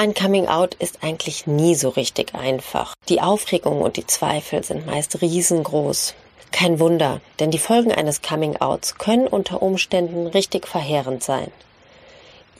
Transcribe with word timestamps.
Ein 0.00 0.14
Coming-out 0.14 0.74
ist 0.74 1.02
eigentlich 1.02 1.48
nie 1.48 1.74
so 1.74 1.88
richtig 1.88 2.36
einfach. 2.36 2.94
Die 3.08 3.20
Aufregung 3.20 3.82
und 3.82 3.96
die 3.96 4.06
Zweifel 4.06 4.62
sind 4.62 4.86
meist 4.86 5.20
riesengroß. 5.20 6.14
Kein 6.52 6.78
Wunder, 6.78 7.20
denn 7.40 7.50
die 7.50 7.58
Folgen 7.58 7.90
eines 7.90 8.22
Coming-outs 8.22 8.98
können 8.98 9.26
unter 9.26 9.60
Umständen 9.60 10.28
richtig 10.28 10.68
verheerend 10.68 11.24
sein. 11.24 11.50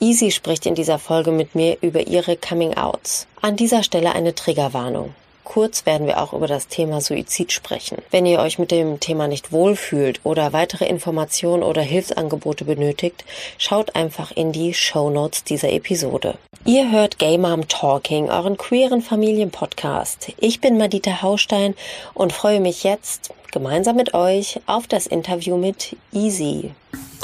Easy 0.01 0.31
spricht 0.31 0.65
in 0.65 0.75
dieser 0.75 0.99
Folge 0.99 1.31
mit 1.31 1.55
mir 1.55 1.77
über 1.79 2.07
ihre 2.07 2.35
Coming-outs. 2.35 3.25
An 3.41 3.55
dieser 3.55 3.83
Stelle 3.83 4.11
eine 4.11 4.35
Triggerwarnung. 4.35 5.15
Kurz 5.49 5.87
werden 5.87 6.05
wir 6.05 6.21
auch 6.21 6.33
über 6.33 6.45
das 6.45 6.67
Thema 6.67 7.01
Suizid 7.01 7.51
sprechen. 7.51 7.97
Wenn 8.11 8.27
ihr 8.27 8.39
euch 8.39 8.59
mit 8.59 8.69
dem 8.69 8.99
Thema 8.99 9.27
nicht 9.27 9.51
wohlfühlt 9.51 10.19
oder 10.23 10.53
weitere 10.53 10.85
Informationen 10.85 11.63
oder 11.63 11.81
Hilfsangebote 11.81 12.65
benötigt, 12.65 13.25
schaut 13.57 13.95
einfach 13.95 14.29
in 14.29 14.51
die 14.51 14.75
Show 14.75 15.09
Notes 15.09 15.43
dieser 15.43 15.71
Episode. 15.71 16.37
Ihr 16.65 16.91
hört 16.91 17.17
Gay 17.17 17.39
Mom 17.39 17.67
Talking, 17.67 18.29
euren 18.29 18.57
queeren 18.57 19.01
Familienpodcast. 19.01 20.33
Ich 20.37 20.61
bin 20.61 20.77
Madita 20.77 21.23
Haustein 21.23 21.73
und 22.13 22.31
freue 22.31 22.59
mich 22.59 22.83
jetzt 22.83 23.33
gemeinsam 23.51 23.95
mit 23.95 24.13
euch 24.13 24.59
auf 24.67 24.85
das 24.85 25.07
Interview 25.07 25.57
mit 25.57 25.97
Easy. 26.13 26.75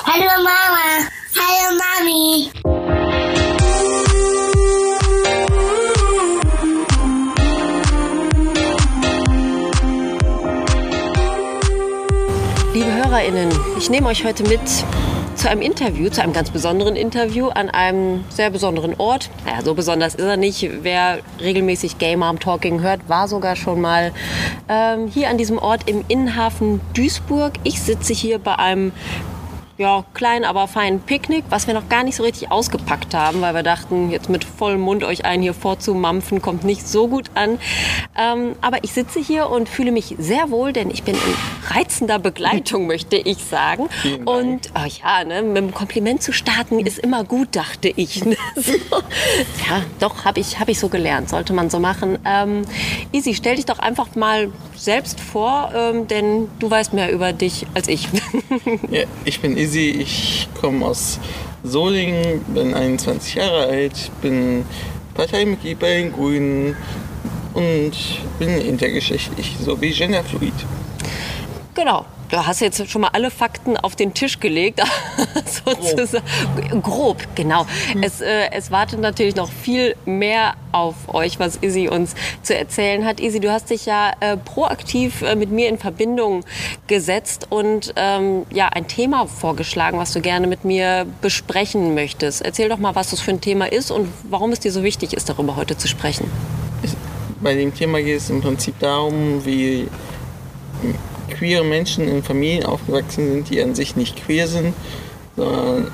Hallo 0.04 0.32
Mama, 0.44 1.08
hallo 1.38 1.78
Mami. 1.78 2.50
HörerInnen, 13.16 13.50
ich 13.78 13.90
nehme 13.90 14.08
euch 14.08 14.26
heute 14.26 14.44
mit 14.44 14.60
zu 15.36 15.50
einem 15.50 15.62
Interview, 15.62 16.10
zu 16.10 16.22
einem 16.22 16.34
ganz 16.34 16.50
besonderen 16.50 16.98
Interview 16.98 17.48
an 17.48 17.70
einem 17.70 18.26
sehr 18.28 18.50
besonderen 18.50 18.94
Ort. 18.98 19.30
Naja, 19.46 19.62
so 19.64 19.74
besonders 19.74 20.16
ist 20.16 20.26
er 20.26 20.36
nicht. 20.36 20.70
Wer 20.82 21.20
regelmäßig 21.40 21.98
Gay 21.98 22.18
Mom 22.18 22.42
Talking 22.42 22.82
hört, 22.82 23.08
war 23.08 23.30
sogar 23.30 23.56
schon 23.56 23.80
mal 23.80 24.12
ähm, 24.68 25.08
hier 25.08 25.30
an 25.30 25.38
diesem 25.38 25.60
Ort 25.60 25.90
im 25.90 26.04
Innenhafen 26.10 26.82
Duisburg. 26.94 27.54
Ich 27.64 27.82
sitze 27.82 28.12
hier 28.12 28.38
bei 28.38 28.60
einem 28.60 28.92
ja, 29.78 30.06
kleinen, 30.14 30.46
aber 30.46 30.68
feinen 30.68 31.02
Picknick, 31.02 31.44
was 31.50 31.68
wir 31.68 31.74
noch 31.74 31.90
gar 31.90 32.04
nicht 32.04 32.16
so 32.16 32.24
richtig 32.24 32.50
ausgepackt 32.50 33.14
haben, 33.14 33.42
weil 33.42 33.54
wir 33.54 33.64
dachten, 33.64 34.10
jetzt 34.10 34.30
mit 34.30 34.46
vollem 34.46 34.80
Mund 34.80 35.04
euch 35.04 35.26
einen 35.26 35.44
hier 35.44 35.54
vorzumampfen, 35.54 36.42
kommt 36.42 36.64
nicht 36.64 36.88
so 36.88 37.10
gut 37.10 37.30
an. 37.36 37.60
Ähm, 38.18 38.56
aber 38.62 38.84
ich 38.84 38.94
sitze 38.94 39.20
hier 39.20 39.50
und 39.50 39.68
fühle 39.68 39.92
mich 39.92 40.16
sehr 40.18 40.50
wohl, 40.50 40.72
denn 40.72 40.90
ich 40.90 41.04
bin 41.04 41.16
in 41.16 41.76
reizender 41.76 42.20
Begleitung, 42.20 42.88
möchte 42.96 43.18
ich 43.18 43.44
sagen. 43.44 43.90
Und 44.24 44.70
oh 44.76 44.88
ja, 45.04 45.26
ne, 45.26 45.42
mit 45.42 45.58
einem 45.58 45.74
Kompliment 45.74 46.24
zu 46.24 46.32
starten 46.32 46.80
ist 46.80 47.00
immer 47.00 47.24
gut, 47.24 47.50
dachte 47.52 47.92
ich. 47.96 48.24
Ne? 48.26 48.38
So. 48.56 48.74
Ja, 49.70 49.84
doch, 50.00 50.26
habe 50.26 50.40
ich, 50.40 50.60
hab 50.60 50.68
ich 50.68 50.80
so 50.80 50.90
gelernt, 50.90 51.30
sollte 51.30 51.54
man 51.54 51.70
so 51.70 51.80
machen. 51.80 52.18
Ähm, 52.26 52.64
Easy, 53.12 53.36
stell 53.36 53.58
dich 53.58 53.66
doch 53.66 53.78
einfach 53.78 54.16
mal 54.16 54.52
selbst 54.76 55.20
vor, 55.20 55.72
ähm, 55.76 56.08
denn 56.08 56.48
du 56.60 56.70
weißt 56.70 56.94
mehr 56.94 57.12
über 57.12 57.34
dich 57.34 57.68
als 57.74 57.88
ich. 57.88 58.08
Ja, 58.90 59.04
ich 59.26 59.42
bin 59.42 59.58
Izzy, 59.66 59.96
ich 60.00 60.48
komme 60.62 60.86
aus 60.86 61.20
Solingen, 61.64 62.42
bin 62.54 62.76
21 62.76 63.34
Jahre 63.34 63.66
alt, 63.66 64.12
bin 64.22 64.64
Parteimitglied 65.16 65.80
bei 65.80 65.96
den 65.98 66.14
Grünen 66.14 66.78
und 67.56 67.94
bin 68.38 68.62
intergeschlechtlich 68.62 69.56
sowie 69.60 69.92
genderfluid. 69.92 70.54
Genau. 71.74 72.06
Du 72.36 72.46
hast 72.46 72.60
jetzt 72.60 72.90
schon 72.90 73.00
mal 73.00 73.12
alle 73.14 73.32
Fakten 73.32 73.78
auf 73.78 73.96
den 73.96 74.14
Tisch 74.14 74.42
gelegt, 74.42 74.82
sozusagen. 75.66 76.26
Grob, 76.82 76.84
Grob 76.84 77.18
genau. 77.34 77.66
Es, 78.02 78.20
äh, 78.20 78.52
es 78.52 78.72
wartet 78.72 79.00
natürlich 79.00 79.38
noch 79.38 79.50
viel 79.50 79.96
mehr 80.04 80.56
auf 80.74 80.96
euch, 81.14 81.40
was 81.40 81.56
Izzy 81.62 81.88
uns 81.88 82.14
zu 82.44 82.54
erzählen 82.54 83.06
hat. 83.06 83.22
Izzy, 83.22 83.40
du 83.40 83.54
hast 83.54 83.70
dich 83.70 83.86
ja 83.86 84.12
äh, 84.20 84.36
proaktiv 84.36 85.22
äh, 85.22 85.38
mit 85.38 85.50
mir 85.50 85.70
in 85.70 85.78
Verbindung 85.78 86.44
gesetzt 86.88 87.48
und 87.52 87.94
ähm, 87.96 88.46
ja 88.52 88.68
ein 88.68 88.90
Thema 88.90 89.28
vorgeschlagen, 89.28 89.98
was 89.98 90.12
du 90.12 90.20
gerne 90.20 90.48
mit 90.48 90.66
mir 90.66 91.06
besprechen 91.22 91.96
möchtest. 91.96 92.42
Erzähl 92.42 92.68
doch 92.68 92.80
mal, 92.80 92.96
was 92.96 93.12
das 93.12 93.22
für 93.22 93.32
ein 93.32 93.40
Thema 93.40 93.72
ist 93.72 93.92
und 93.92 94.10
warum 94.30 94.52
es 94.52 94.60
dir 94.60 94.74
so 94.74 94.84
wichtig 94.84 95.14
ist, 95.14 95.30
darüber 95.30 95.56
heute 95.56 95.78
zu 95.78 95.88
sprechen. 95.88 96.30
Bei 97.40 97.56
dem 97.56 97.74
Thema 97.74 98.02
geht 98.02 98.18
es 98.18 98.30
im 98.30 98.42
Prinzip 98.42 98.78
darum, 98.80 99.46
wie 99.46 99.88
queere 101.38 101.64
Menschen 101.64 102.08
in 102.08 102.24
Familien 102.24 102.66
aufgewachsen 102.66 103.32
sind, 103.32 103.50
die 103.50 103.62
an 103.62 103.76
sich 103.76 103.96
nicht 103.96 104.24
queer 104.26 104.48
sind, 104.48 104.74
sondern 105.36 105.92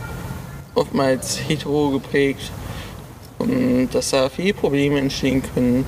oftmals 0.75 1.39
hetero 1.47 1.89
geprägt. 1.89 2.51
Und 3.37 3.89
dass 3.91 4.11
da 4.11 4.29
viele 4.29 4.53
Probleme 4.53 4.99
entstehen 4.99 5.41
können, 5.53 5.85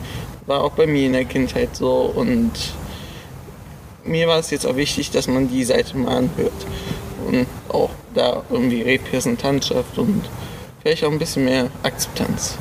war 0.48 0.64
auch 0.64 0.72
bei 0.72 0.88
mir 0.88 1.06
in 1.06 1.14
der 1.14 1.26
Kindheit 1.26 1.76
so. 1.76 2.12
Und 2.16 2.52
mir 4.04 4.28
war 4.28 4.40
es 4.40 4.50
jetzt 4.50 4.66
auch 4.66 4.76
wichtig, 4.76 5.12
dass 5.12 5.28
man 5.28 5.50
die 5.50 5.64
Seite 5.64 5.98
mal 5.98 6.18
anhört. 6.18 6.52
Und 7.28 7.48
auch 7.70 7.92
da 8.14 8.44
irgendwie 8.50 8.82
Repräsentantschaft 8.82 9.98
und 9.98 10.24
vielleicht 10.82 11.04
auch 11.04 11.12
ein 11.12 11.20
bisschen 11.20 11.46
mehr 11.46 11.70
Akzeptanz. 11.84 12.58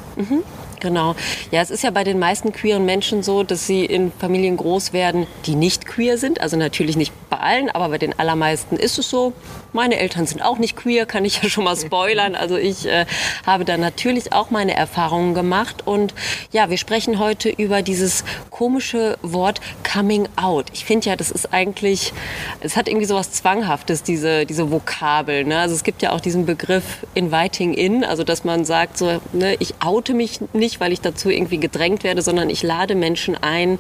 Genau. 0.82 1.14
Ja, 1.52 1.62
es 1.62 1.70
ist 1.70 1.84
ja 1.84 1.92
bei 1.92 2.02
den 2.02 2.18
meisten 2.18 2.52
queeren 2.52 2.84
Menschen 2.84 3.22
so, 3.22 3.44
dass 3.44 3.68
sie 3.68 3.84
in 3.84 4.10
Familien 4.10 4.56
groß 4.56 4.92
werden, 4.92 5.28
die 5.46 5.54
nicht 5.54 5.86
queer 5.86 6.18
sind. 6.18 6.40
Also 6.40 6.56
natürlich 6.56 6.96
nicht 6.96 7.12
bei 7.30 7.36
allen, 7.36 7.70
aber 7.70 7.88
bei 7.90 7.98
den 7.98 8.18
allermeisten 8.18 8.76
ist 8.76 8.98
es 8.98 9.08
so. 9.08 9.32
Meine 9.74 9.96
Eltern 9.98 10.26
sind 10.26 10.42
auch 10.42 10.58
nicht 10.58 10.76
queer, 10.76 11.06
kann 11.06 11.24
ich 11.24 11.42
ja 11.42 11.48
schon 11.48 11.64
mal 11.64 11.76
spoilern. 11.76 12.34
Also 12.34 12.58
ich 12.58 12.84
äh, 12.84 13.06
habe 13.46 13.64
da 13.64 13.78
natürlich 13.78 14.34
auch 14.34 14.50
meine 14.50 14.74
Erfahrungen 14.74 15.32
gemacht. 15.32 15.86
Und 15.86 16.12
ja, 16.50 16.68
wir 16.68 16.76
sprechen 16.76 17.18
heute 17.18 17.48
über 17.48 17.80
dieses 17.80 18.22
komische 18.50 19.16
Wort 19.22 19.62
Coming 19.90 20.28
Out. 20.36 20.66
Ich 20.74 20.84
finde 20.84 21.08
ja, 21.08 21.16
das 21.16 21.30
ist 21.30 21.54
eigentlich, 21.54 22.12
es 22.60 22.76
hat 22.76 22.86
irgendwie 22.86 23.06
so 23.06 23.14
was 23.14 23.32
Zwanghaftes, 23.32 24.02
diese, 24.02 24.44
diese 24.44 24.70
Vokabel. 24.70 25.44
Ne? 25.44 25.58
Also 25.58 25.74
es 25.74 25.84
gibt 25.84 26.02
ja 26.02 26.12
auch 26.12 26.20
diesen 26.20 26.44
Begriff 26.44 27.06
Inviting 27.14 27.72
In, 27.72 28.04
also 28.04 28.24
dass 28.24 28.44
man 28.44 28.66
sagt, 28.66 28.98
so, 28.98 29.22
ne, 29.32 29.56
ich 29.58 29.76
oute 29.82 30.12
mich 30.12 30.40
nicht, 30.52 30.80
weil 30.80 30.92
ich 30.92 31.00
dazu 31.00 31.30
irgendwie 31.30 31.58
gedrängt 31.58 32.04
werde, 32.04 32.20
sondern 32.20 32.50
ich 32.50 32.62
lade 32.62 32.94
Menschen 32.94 33.42
ein, 33.42 33.78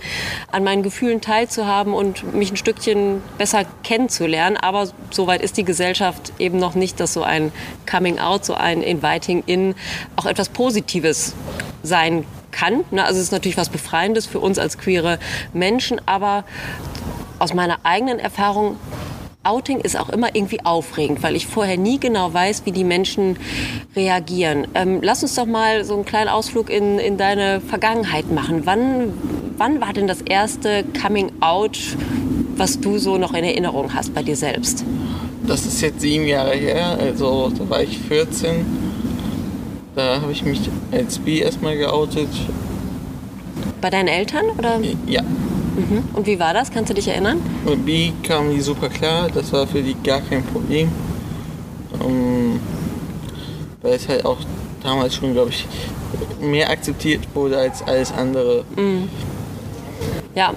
an 0.50 0.64
meinen 0.64 0.82
Gefühlen 0.82 1.20
teilzuhaben 1.20 1.92
und 1.92 2.32
mich 2.32 2.50
ein 2.50 2.56
Stückchen 2.56 3.22
besser 3.36 3.66
kennenzulernen. 3.84 4.56
Aber 4.56 4.88
soweit 5.10 5.42
ist 5.42 5.58
die 5.58 5.64
Gesellschaft 5.64 5.81
eben 6.38 6.58
noch 6.58 6.74
nicht, 6.74 7.00
dass 7.00 7.12
so 7.12 7.22
ein 7.22 7.52
Coming 7.90 8.18
Out, 8.18 8.44
so 8.44 8.54
ein 8.54 8.82
Inviting 8.82 9.42
In 9.46 9.74
auch 10.16 10.26
etwas 10.26 10.48
Positives 10.48 11.34
sein 11.82 12.24
kann. 12.50 12.84
Ne? 12.90 13.04
Also 13.04 13.18
es 13.18 13.24
ist 13.24 13.32
natürlich 13.32 13.56
was 13.56 13.68
Befreiendes 13.68 14.26
für 14.26 14.40
uns 14.40 14.58
als 14.58 14.78
queere 14.78 15.18
Menschen, 15.52 16.00
aber 16.06 16.44
aus 17.38 17.54
meiner 17.54 17.78
eigenen 17.84 18.18
Erfahrung 18.18 18.76
Outing 19.44 19.80
ist 19.80 19.98
auch 19.98 20.08
immer 20.08 20.36
irgendwie 20.36 20.64
aufregend, 20.64 21.24
weil 21.24 21.34
ich 21.34 21.48
vorher 21.48 21.76
nie 21.76 21.98
genau 21.98 22.32
weiß, 22.32 22.64
wie 22.64 22.70
die 22.70 22.84
Menschen 22.84 23.36
reagieren. 23.96 24.68
Ähm, 24.74 25.00
lass 25.02 25.24
uns 25.24 25.34
doch 25.34 25.46
mal 25.46 25.84
so 25.84 25.94
einen 25.94 26.04
kleinen 26.04 26.28
Ausflug 26.28 26.70
in, 26.70 27.00
in 27.00 27.16
deine 27.16 27.60
Vergangenheit 27.60 28.30
machen. 28.30 28.66
Wann, 28.66 29.12
wann 29.56 29.80
war 29.80 29.92
denn 29.92 30.06
das 30.06 30.22
erste 30.22 30.84
Coming 31.00 31.32
Out, 31.40 31.76
was 32.56 32.78
du 32.78 32.98
so 32.98 33.18
noch 33.18 33.34
in 33.34 33.42
Erinnerung 33.42 33.92
hast 33.94 34.14
bei 34.14 34.22
dir 34.22 34.36
selbst? 34.36 34.84
Das 35.46 35.66
ist 35.66 35.80
jetzt 35.80 36.00
sieben 36.00 36.26
Jahre 36.26 36.54
her, 36.54 36.96
also 37.00 37.50
da 37.56 37.68
war 37.68 37.82
ich 37.82 37.98
14. 37.98 38.64
Da 39.94 40.20
habe 40.20 40.32
ich 40.32 40.44
mich 40.44 40.60
als 40.90 41.18
bi 41.18 41.40
erstmal 41.40 41.76
geoutet. 41.76 42.28
Bei 43.80 43.90
deinen 43.90 44.08
Eltern? 44.08 44.44
Oder? 44.56 44.80
Ja, 45.06 45.22
Mhm. 45.74 46.04
Und 46.12 46.26
wie 46.26 46.38
war 46.38 46.52
das? 46.52 46.70
Kannst 46.70 46.90
du 46.90 46.94
dich 46.94 47.08
erinnern? 47.08 47.38
mit 47.64 47.86
bi 47.86 48.12
kamen 48.22 48.50
die 48.54 48.60
super 48.60 48.88
klar, 48.88 49.28
das 49.32 49.52
war 49.52 49.66
für 49.66 49.82
die 49.82 49.94
gar 50.04 50.20
kein 50.20 50.44
Problem. 50.44 50.90
Ähm, 52.04 52.60
weil 53.80 53.94
es 53.94 54.08
halt 54.08 54.24
auch 54.24 54.38
damals 54.82 55.14
schon, 55.14 55.32
glaube 55.32 55.50
ich, 55.50 55.66
mehr 56.40 56.68
akzeptiert 56.70 57.22
wurde 57.34 57.58
als 57.58 57.82
alles 57.82 58.12
andere. 58.12 58.64
Ja, 60.34 60.52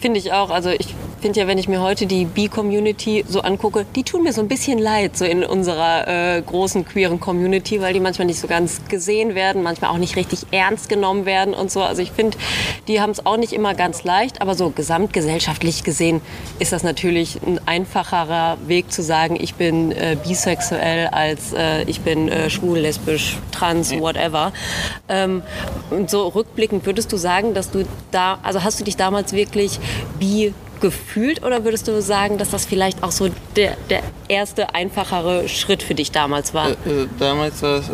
finde 0.00 0.18
ich 0.18 0.32
auch. 0.32 0.50
Also 0.50 0.70
ich 0.70 0.94
finde 1.26 1.40
ja, 1.40 1.48
wenn 1.48 1.58
ich 1.58 1.66
mir 1.66 1.80
heute 1.80 2.06
die 2.06 2.24
B-Community 2.24 3.24
so 3.26 3.40
angucke, 3.40 3.84
die 3.96 4.04
tun 4.04 4.22
mir 4.22 4.32
so 4.32 4.40
ein 4.40 4.46
bisschen 4.46 4.78
leid, 4.78 5.16
so 5.16 5.24
in 5.24 5.42
unserer 5.42 6.36
äh, 6.36 6.40
großen 6.40 6.84
queeren 6.84 7.18
Community, 7.18 7.80
weil 7.80 7.94
die 7.94 7.98
manchmal 7.98 8.26
nicht 8.26 8.38
so 8.38 8.46
ganz 8.46 8.82
gesehen 8.88 9.34
werden, 9.34 9.64
manchmal 9.64 9.90
auch 9.90 9.98
nicht 9.98 10.14
richtig 10.14 10.46
ernst 10.52 10.88
genommen 10.88 11.26
werden 11.26 11.52
und 11.52 11.68
so. 11.68 11.82
Also 11.82 12.00
ich 12.00 12.12
finde, 12.12 12.38
die 12.86 13.00
haben 13.00 13.10
es 13.10 13.26
auch 13.26 13.38
nicht 13.38 13.52
immer 13.52 13.74
ganz 13.74 14.04
leicht, 14.04 14.40
aber 14.40 14.54
so 14.54 14.70
gesamtgesellschaftlich 14.70 15.82
gesehen 15.82 16.20
ist 16.60 16.70
das 16.70 16.84
natürlich 16.84 17.40
ein 17.44 17.58
einfacherer 17.66 18.58
Weg 18.68 18.92
zu 18.92 19.02
sagen, 19.02 19.36
ich 19.40 19.56
bin 19.56 19.90
äh, 19.90 20.16
bisexuell 20.22 21.08
als 21.08 21.52
äh, 21.52 21.82
ich 21.88 22.02
bin 22.02 22.28
äh, 22.28 22.50
schwul, 22.50 22.78
lesbisch, 22.78 23.36
trans, 23.50 23.90
whatever. 23.98 24.52
Ähm, 25.08 25.42
und 25.90 26.08
so 26.08 26.28
rückblickend 26.28 26.86
würdest 26.86 27.12
du 27.12 27.16
sagen, 27.16 27.52
dass 27.52 27.72
du 27.72 27.82
da, 28.12 28.38
also 28.44 28.62
hast 28.62 28.78
du 28.78 28.84
dich 28.84 28.96
damals 28.96 29.32
wirklich 29.32 29.80
bi 30.20 30.54
gefühlt 30.80 31.42
oder 31.44 31.64
würdest 31.64 31.88
du 31.88 32.00
sagen, 32.02 32.38
dass 32.38 32.50
das 32.50 32.64
vielleicht 32.66 33.02
auch 33.02 33.10
so 33.12 33.28
der, 33.56 33.76
der 33.90 34.02
erste 34.28 34.74
einfachere 34.74 35.48
Schritt 35.48 35.82
für 35.82 35.94
dich 35.94 36.12
damals 36.12 36.54
war? 36.54 36.70
Äh, 36.70 37.06
damals 37.18 37.62
war 37.62 37.78
es 37.78 37.90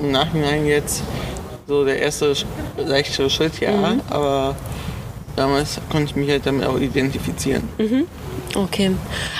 im 0.00 0.12
Nachhinein 0.12 0.66
jetzt 0.66 1.02
so 1.66 1.84
der 1.84 2.00
erste 2.00 2.34
leichtere 2.76 3.30
Schritt, 3.30 3.60
ja, 3.60 3.70
Mhm. 3.70 4.00
aber 4.10 4.56
damals 5.36 5.80
konnte 5.90 6.06
ich 6.06 6.16
mich 6.16 6.28
halt 6.30 6.44
damit 6.46 6.66
auch 6.66 6.78
identifizieren. 6.78 7.68
Okay. 8.56 8.90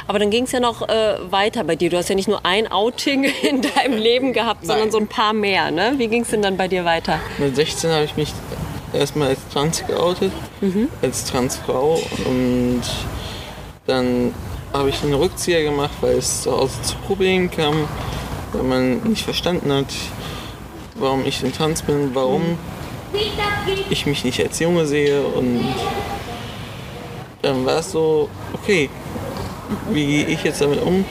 Aber 0.07 0.21
dann 0.21 0.31
ging 0.31 0.45
es 0.45 0.53
ja 0.53 0.61
noch 0.61 0.89
äh, 0.89 1.17
weiter 1.31 1.65
bei 1.65 1.75
dir. 1.75 1.91
Du 1.91 1.97
hast 1.97 2.09
ja 2.09 2.15
nicht 2.15 2.29
nur 2.29 2.47
ein 2.47 2.71
Outing 2.71 3.25
in 3.43 3.61
deinem 3.63 3.99
Leben 3.99 4.33
gehabt, 4.33 4.65
sondern 4.65 4.85
Nein. 4.87 4.93
so 4.93 4.99
ein 4.99 5.09
paar 5.09 5.33
mehr. 5.33 5.71
Ne? 5.73 5.95
Wie 5.97 6.07
ging 6.07 6.23
es 6.23 6.29
denn 6.29 6.43
dann 6.43 6.57
bei 6.57 6.69
dir 6.69 6.85
weiter? 6.85 7.19
Mit 7.39 7.57
16 7.57 7.91
habe 7.91 8.05
ich 8.05 8.17
mich 8.17 8.33
erstmal 8.93 9.29
als 9.29 9.41
trans 9.53 9.85
geoutet, 9.87 10.33
als 11.03 11.25
Transfrau 11.25 12.01
und 12.27 12.83
dann 13.87 14.35
habe 14.73 14.89
ich 14.91 15.03
einen 15.03 15.15
Rückzieher 15.15 15.63
gemacht, 15.63 15.91
weil 16.01 16.17
es 16.19 16.43
zu 16.43 16.53
Hause 16.53 16.81
zu 16.83 16.97
Problemen 17.07 17.51
kam, 17.51 17.89
weil 18.53 18.63
man 18.63 19.03
nicht 19.03 19.25
verstanden 19.25 19.73
hat, 19.73 19.93
warum 20.95 21.25
ich 21.27 21.41
denn 21.41 21.53
trans 21.53 21.83
bin, 21.83 22.15
warum 22.15 22.59
ich 23.91 24.07
mich 24.07 24.25
nicht 24.25 24.41
als 24.41 24.59
Junge 24.61 24.87
sehe 24.87 25.23
und 25.23 25.65
dann 27.43 27.65
war 27.67 27.79
es 27.79 27.91
so, 27.93 28.29
okay, 28.53 28.89
wie 29.91 30.07
gehe 30.07 30.27
ich 30.27 30.45
jetzt 30.45 30.61
damit 30.61 30.83
um? 30.83 31.05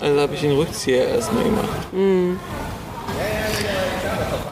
Also 0.00 0.20
habe 0.20 0.34
ich 0.34 0.40
den 0.40 0.52
Rückzieher 0.52 1.08
erstmal 1.08 1.44
gemacht. 1.44 1.68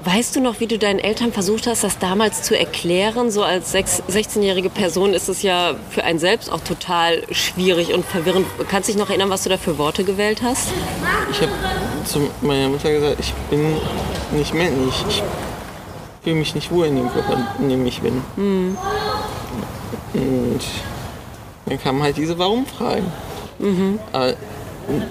Weißt 0.02 0.34
du 0.34 0.40
noch, 0.40 0.60
wie 0.60 0.66
du 0.66 0.78
deinen 0.78 0.98
Eltern 0.98 1.30
versucht 1.30 1.66
hast, 1.66 1.84
das 1.84 1.98
damals 1.98 2.42
zu 2.42 2.58
erklären? 2.58 3.30
So 3.30 3.42
als 3.42 3.70
sechs- 3.72 4.02
16-jährige 4.08 4.70
Person 4.70 5.12
ist 5.12 5.28
es 5.28 5.42
ja 5.42 5.74
für 5.90 6.04
einen 6.04 6.18
selbst 6.18 6.50
auch 6.50 6.60
total 6.60 7.22
schwierig 7.30 7.92
und 7.92 8.06
verwirrend. 8.06 8.46
Kannst 8.70 8.88
du 8.88 8.92
dich 8.92 8.98
noch 9.00 9.10
erinnern, 9.10 9.28
was 9.28 9.42
du 9.42 9.50
da 9.50 9.58
für 9.58 9.76
Worte 9.76 10.02
gewählt 10.04 10.40
hast? 10.42 10.68
Ich 11.30 11.42
habe 11.42 11.52
zu 12.06 12.30
meiner 12.40 12.68
Mutter 12.70 12.90
gesagt, 12.90 13.16
ich 13.20 13.34
bin 13.50 13.76
nicht 14.32 14.54
männlich. 14.54 14.94
Ich 15.08 15.22
fühle 16.24 16.36
mich 16.36 16.54
nicht 16.54 16.70
wohl 16.70 16.86
in 16.86 16.96
dem 16.96 17.12
Körper, 17.12 17.54
in 17.58 17.68
dem 17.68 17.84
ich 17.86 18.00
bin. 18.00 18.22
Und 20.14 20.60
dann 21.66 21.82
kamen 21.82 22.02
halt 22.02 22.16
diese 22.16 22.38
Warum-Fragen. 22.38 23.04
Aber 24.12 24.34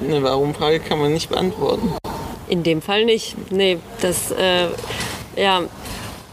eine 0.03 0.23
Warum-Frage 0.23 0.79
kann 0.79 0.99
man 0.99 1.13
nicht 1.13 1.29
beantworten. 1.29 1.93
In 2.49 2.63
dem 2.63 2.81
Fall 2.81 3.05
nicht. 3.05 3.35
Nee, 3.51 3.77
das, 4.01 4.31
äh, 4.31 4.67
ja. 5.35 5.61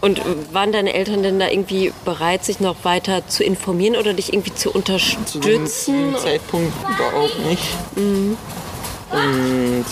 Und 0.00 0.20
waren 0.52 0.72
deine 0.72 0.92
Eltern 0.92 1.22
denn 1.22 1.38
da 1.38 1.48
irgendwie 1.48 1.92
bereit, 2.04 2.44
sich 2.44 2.60
noch 2.60 2.76
weiter 2.84 3.26
zu 3.26 3.42
informieren 3.44 3.96
oder 3.96 4.12
dich 4.12 4.32
irgendwie 4.32 4.54
zu 4.54 4.70
Zu 4.70 4.80
dem, 4.80 4.86
zu 4.86 5.38
unterstützen? 5.38 6.12
dem 6.12 6.16
Zeitpunkt 6.16 6.72
überhaupt 6.82 7.38
nicht. 7.46 7.62
Und 7.96 9.84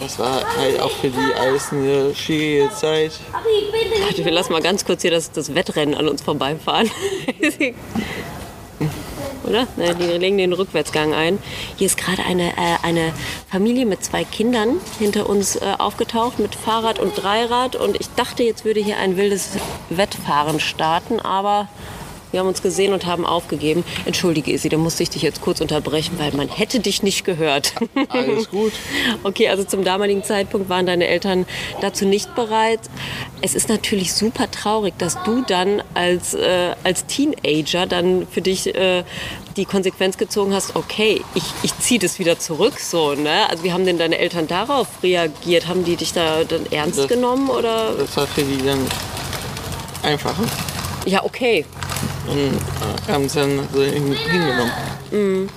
das 0.00 0.18
war 0.18 0.42
halt 0.58 0.80
auch 0.80 0.90
für 0.90 1.08
die 1.08 1.34
alles 1.38 1.72
eine 1.72 2.14
schwierige 2.14 2.70
Zeit. 2.74 3.12
Warte, 4.02 4.24
wir 4.24 4.32
lassen 4.32 4.52
mal 4.52 4.60
ganz 4.62 4.84
kurz 4.84 5.02
hier 5.02 5.10
das, 5.10 5.32
das 5.32 5.54
Wettrennen 5.54 5.94
an 5.94 6.08
uns 6.08 6.22
vorbeifahren. 6.22 6.90
Oder? 9.44 9.66
Ne, 9.76 9.94
die 9.94 10.18
legen 10.18 10.38
den 10.38 10.52
Rückwärtsgang 10.52 11.14
ein. 11.14 11.38
Hier 11.76 11.86
ist 11.86 11.96
gerade 11.96 12.22
eine, 12.24 12.50
äh, 12.50 12.78
eine 12.82 13.12
Familie 13.50 13.86
mit 13.86 14.04
zwei 14.04 14.24
Kindern 14.24 14.80
hinter 14.98 15.28
uns 15.28 15.56
äh, 15.56 15.74
aufgetaucht 15.78 16.38
mit 16.38 16.54
Fahrrad 16.54 16.98
und 16.98 17.14
Dreirad. 17.22 17.76
Und 17.76 18.00
ich 18.00 18.08
dachte, 18.16 18.42
jetzt 18.42 18.64
würde 18.64 18.80
hier 18.80 18.98
ein 18.98 19.16
wildes 19.16 19.50
Wettfahren 19.90 20.60
starten, 20.60 21.20
aber 21.20 21.68
wir 22.34 22.40
haben 22.40 22.48
uns 22.48 22.62
gesehen 22.62 22.92
und 22.92 23.06
haben 23.06 23.24
aufgegeben. 23.24 23.84
Entschuldige, 24.06 24.50
Isi, 24.52 24.68
da 24.68 24.76
musste 24.76 25.04
ich 25.04 25.10
dich 25.10 25.22
jetzt 25.22 25.40
kurz 25.40 25.60
unterbrechen, 25.60 26.18
weil 26.18 26.32
man 26.32 26.48
hätte 26.48 26.80
dich 26.80 27.02
nicht 27.04 27.24
gehört. 27.24 27.72
Alles 28.08 28.50
gut. 28.50 28.72
Okay, 29.22 29.48
also 29.48 29.62
zum 29.64 29.84
damaligen 29.84 30.24
Zeitpunkt 30.24 30.68
waren 30.68 30.84
deine 30.84 31.06
Eltern 31.06 31.46
dazu 31.80 32.04
nicht 32.04 32.34
bereit. 32.34 32.80
Es 33.40 33.54
ist 33.54 33.68
natürlich 33.68 34.12
super 34.12 34.50
traurig, 34.50 34.94
dass 34.98 35.16
du 35.22 35.42
dann 35.46 35.82
als, 35.94 36.34
äh, 36.34 36.74
als 36.82 37.06
Teenager 37.06 37.86
dann 37.86 38.26
für 38.28 38.40
dich 38.40 38.74
äh, 38.74 39.04
die 39.56 39.64
Konsequenz 39.64 40.18
gezogen 40.18 40.52
hast, 40.52 40.74
okay, 40.74 41.20
ich, 41.36 41.44
ich 41.62 41.78
ziehe 41.78 42.00
das 42.00 42.18
wieder 42.18 42.40
zurück. 42.40 42.80
So, 42.80 43.14
ne? 43.14 43.48
Also 43.48 43.62
wie 43.62 43.72
haben 43.72 43.86
denn 43.86 43.98
deine 43.98 44.18
Eltern 44.18 44.48
darauf 44.48 44.88
reagiert? 45.04 45.68
Haben 45.68 45.84
die 45.84 45.94
dich 45.94 46.12
da 46.12 46.42
dann 46.42 46.66
ernst 46.72 46.98
Das- 46.98 47.06
genommen? 47.08 47.48
Oder? 47.48 47.92
Das 47.96 48.16
war 48.16 48.26
für 48.26 48.42
die 48.42 48.64
dann 48.66 48.84
einfacher. 50.02 50.42
Ja, 51.06 51.22
okay. 51.22 51.64
Und 52.26 53.12
haben 53.12 53.24
es 53.24 53.34
dann 53.34 53.60
so 53.72 53.82
hingenommen. 53.82 55.50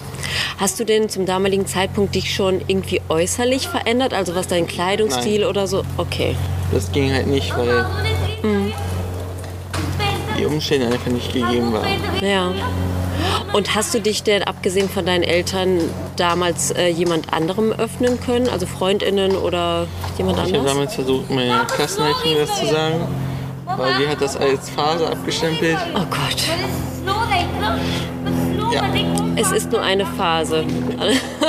Hast 0.57 0.79
du 0.79 0.83
denn 0.83 1.09
zum 1.09 1.25
damaligen 1.25 1.65
Zeitpunkt 1.65 2.15
dich 2.15 2.33
schon 2.33 2.61
irgendwie 2.67 3.01
äußerlich 3.09 3.67
verändert? 3.67 4.13
Also 4.13 4.35
was 4.35 4.47
dein 4.47 4.67
Kleidungsstil 4.67 5.41
Nein. 5.41 5.49
oder 5.49 5.67
so? 5.67 5.83
Okay. 5.97 6.35
Das 6.71 6.91
ging 6.91 7.13
halt 7.13 7.27
nicht, 7.27 7.55
weil 7.57 7.85
die 10.37 10.45
Umstände 10.45 10.87
einfach 10.87 11.11
nicht 11.11 11.33
gegeben 11.33 11.73
waren. 11.73 11.87
Ja. 12.21 12.51
Und 13.53 13.75
hast 13.75 13.93
du 13.93 14.01
dich 14.01 14.23
denn, 14.23 14.43
abgesehen 14.43 14.89
von 14.89 15.05
deinen 15.05 15.23
Eltern, 15.23 15.79
damals 16.17 16.71
äh, 16.71 16.87
jemand 16.87 17.33
anderem 17.33 17.71
öffnen 17.71 18.19
können? 18.19 18.49
Also 18.49 18.65
FreundInnen 18.65 19.35
oder 19.35 19.87
jemand 20.17 20.47
Ich 20.47 20.53
habe 20.53 20.65
damals 20.65 20.95
versucht, 20.95 21.29
meiner 21.31 21.65
Klassenleitung 21.65 22.35
das 22.37 22.59
zu 22.59 22.67
sagen, 22.67 22.95
weil 23.77 23.97
die 23.99 24.07
hat 24.07 24.21
das 24.21 24.35
als 24.35 24.69
Phase 24.69 25.07
abgestempelt. 25.09 25.77
Oh 25.95 26.05
Gott. 26.09 26.43
Ja. 28.73 28.83
Es 29.35 29.51
ist 29.51 29.71
nur 29.71 29.81
eine 29.81 30.05
Phase. 30.05 30.65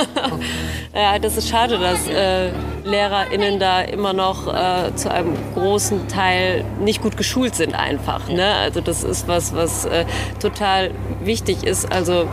ja, 0.95 1.19
das 1.19 1.37
ist 1.37 1.49
schade, 1.49 1.77
dass 1.77 2.07
äh, 2.07 2.51
LehrerInnen 2.85 3.59
da 3.59 3.81
immer 3.81 4.13
noch 4.13 4.47
äh, 4.47 4.95
zu 4.95 5.11
einem 5.11 5.33
großen 5.53 6.07
Teil 6.07 6.63
nicht 6.79 7.01
gut 7.01 7.17
geschult 7.17 7.55
sind 7.55 7.75
einfach. 7.75 8.29
Ne? 8.29 8.45
Also 8.45 8.81
das 8.81 9.03
ist 9.03 9.27
was, 9.27 9.55
was 9.55 9.85
äh, 9.85 10.05
total 10.39 10.91
wichtig 11.23 11.63
ist. 11.63 11.91
Also 11.91 12.27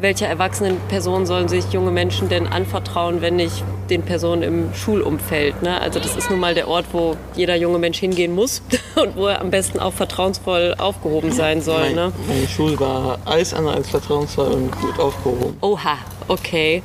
welcher 0.00 0.26
erwachsenen 0.26 0.78
Person 0.88 1.26
sollen 1.26 1.48
sich 1.48 1.64
junge 1.72 1.90
Menschen 1.90 2.28
denn 2.28 2.46
anvertrauen, 2.46 3.22
wenn 3.22 3.36
nicht 3.36 3.64
den 3.90 4.02
Personen 4.02 4.42
im 4.42 4.74
Schulumfeld? 4.74 5.62
Ne? 5.62 5.80
Also 5.80 6.00
das 6.00 6.16
ist 6.16 6.30
nun 6.30 6.38
mal 6.40 6.54
der 6.54 6.68
Ort, 6.68 6.86
wo 6.92 7.16
jeder 7.34 7.56
junge 7.56 7.78
Mensch 7.78 7.98
hingehen 7.98 8.34
muss 8.34 8.62
und 9.02 9.16
wo 9.16 9.26
er 9.26 9.40
am 9.40 9.50
besten 9.50 9.78
auch 9.78 9.92
vertrauensvoll 9.92 10.74
aufgehoben 10.78 11.32
sein 11.32 11.62
soll. 11.62 11.92
Ne? 11.92 12.12
meine 12.28 12.46
Schule 12.48 12.78
war 12.78 13.18
alles 13.24 13.54
andere 13.54 13.74
als 13.74 13.88
vertrauensvoll 13.88 14.48
und 14.52 14.80
gut 14.80 14.98
aufgehoben. 14.98 15.56
Oha, 15.60 15.98
okay. 16.28 16.82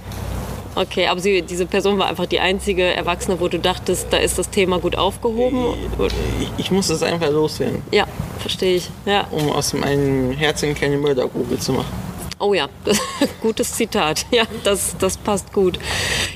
Okay, 0.73 1.07
aber 1.07 1.19
sie, 1.19 1.41
diese 1.41 1.65
Person 1.65 1.99
war 1.99 2.07
einfach 2.07 2.27
die 2.27 2.39
einzige 2.39 2.83
Erwachsene, 2.95 3.41
wo 3.41 3.49
du 3.49 3.59
dachtest, 3.59 4.07
da 4.11 4.15
ist 4.17 4.39
das 4.39 4.49
Thema 4.49 4.79
gut 4.79 4.97
aufgehoben. 4.97 5.65
Ich, 6.39 6.49
ich 6.65 6.71
musste 6.71 6.93
es 6.93 7.03
einfach 7.03 7.29
loswerden, 7.29 7.81
Ja, 7.91 8.05
verstehe 8.39 8.77
ich. 8.77 8.89
Ja. 9.05 9.27
um 9.31 9.51
aus 9.51 9.73
meinem 9.73 10.31
Herzen 10.31 10.73
keine 10.73 10.97
Mördergrube 10.97 11.59
zu 11.59 11.73
machen. 11.73 12.10
Oh 12.41 12.53
ja, 12.55 12.69
gutes 13.41 13.73
Zitat. 13.73 14.25
Ja, 14.31 14.43
das, 14.63 14.95
das 14.97 15.17
passt 15.17 15.53
gut. 15.53 15.77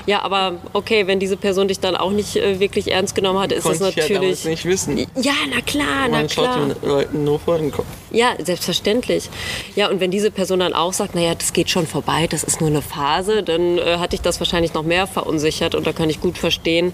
Ja, 0.06 0.22
aber 0.22 0.54
okay, 0.72 1.06
wenn 1.06 1.18
diese 1.18 1.36
Person 1.36 1.66
dich 1.66 1.80
dann 1.80 1.96
auch 1.96 2.12
nicht 2.12 2.36
äh, 2.36 2.60
wirklich 2.60 2.92
ernst 2.92 3.14
genommen 3.14 3.40
hat, 3.40 3.50
ist 3.52 3.66
das 3.66 3.78
Konnte 3.80 3.88
ich 4.00 4.08
ja 4.08 4.14
natürlich. 4.14 4.44
nicht 4.44 4.64
wissen. 4.64 4.98
Ja, 5.20 5.32
na 5.52 5.60
klar, 5.62 6.08
na 6.08 6.18
Man 6.18 6.28
schaut 6.28 6.44
klar. 6.44 6.66
den 6.68 6.88
Leuten 6.88 7.24
nur 7.24 7.40
vor 7.40 7.58
den 7.58 7.72
Kopf. 7.72 7.86
Ja, 8.10 8.34
selbstverständlich. 8.38 9.28
Ja, 9.74 9.90
und 9.90 10.00
wenn 10.00 10.10
diese 10.10 10.30
Person 10.30 10.60
dann 10.60 10.72
auch 10.72 10.92
sagt, 10.92 11.14
naja, 11.14 11.34
das 11.34 11.52
geht 11.52 11.70
schon 11.70 11.86
vorbei, 11.86 12.26
das 12.28 12.44
ist 12.44 12.60
nur 12.60 12.70
eine 12.70 12.82
Phase, 12.82 13.42
dann 13.42 13.78
äh, 13.78 13.98
hat 13.98 14.12
dich 14.12 14.20
das 14.20 14.40
wahrscheinlich 14.40 14.74
noch 14.74 14.84
mehr 14.84 15.06
verunsichert. 15.06 15.74
Und 15.74 15.86
da 15.86 15.92
kann 15.92 16.08
ich 16.08 16.20
gut 16.20 16.38
verstehen, 16.38 16.92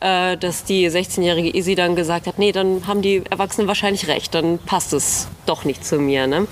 äh, 0.00 0.36
dass 0.36 0.64
die 0.64 0.88
16-jährige 0.88 1.56
Isi 1.56 1.74
dann 1.74 1.96
gesagt 1.96 2.26
hat, 2.26 2.38
nee, 2.38 2.52
dann 2.52 2.86
haben 2.86 3.02
die 3.02 3.22
Erwachsenen 3.28 3.66
wahrscheinlich 3.66 4.06
recht, 4.06 4.34
dann 4.34 4.58
passt 4.58 4.92
es 4.92 5.28
doch 5.46 5.64
nicht 5.64 5.84
zu 5.84 5.98
mir. 5.98 6.26
Ne? 6.26 6.46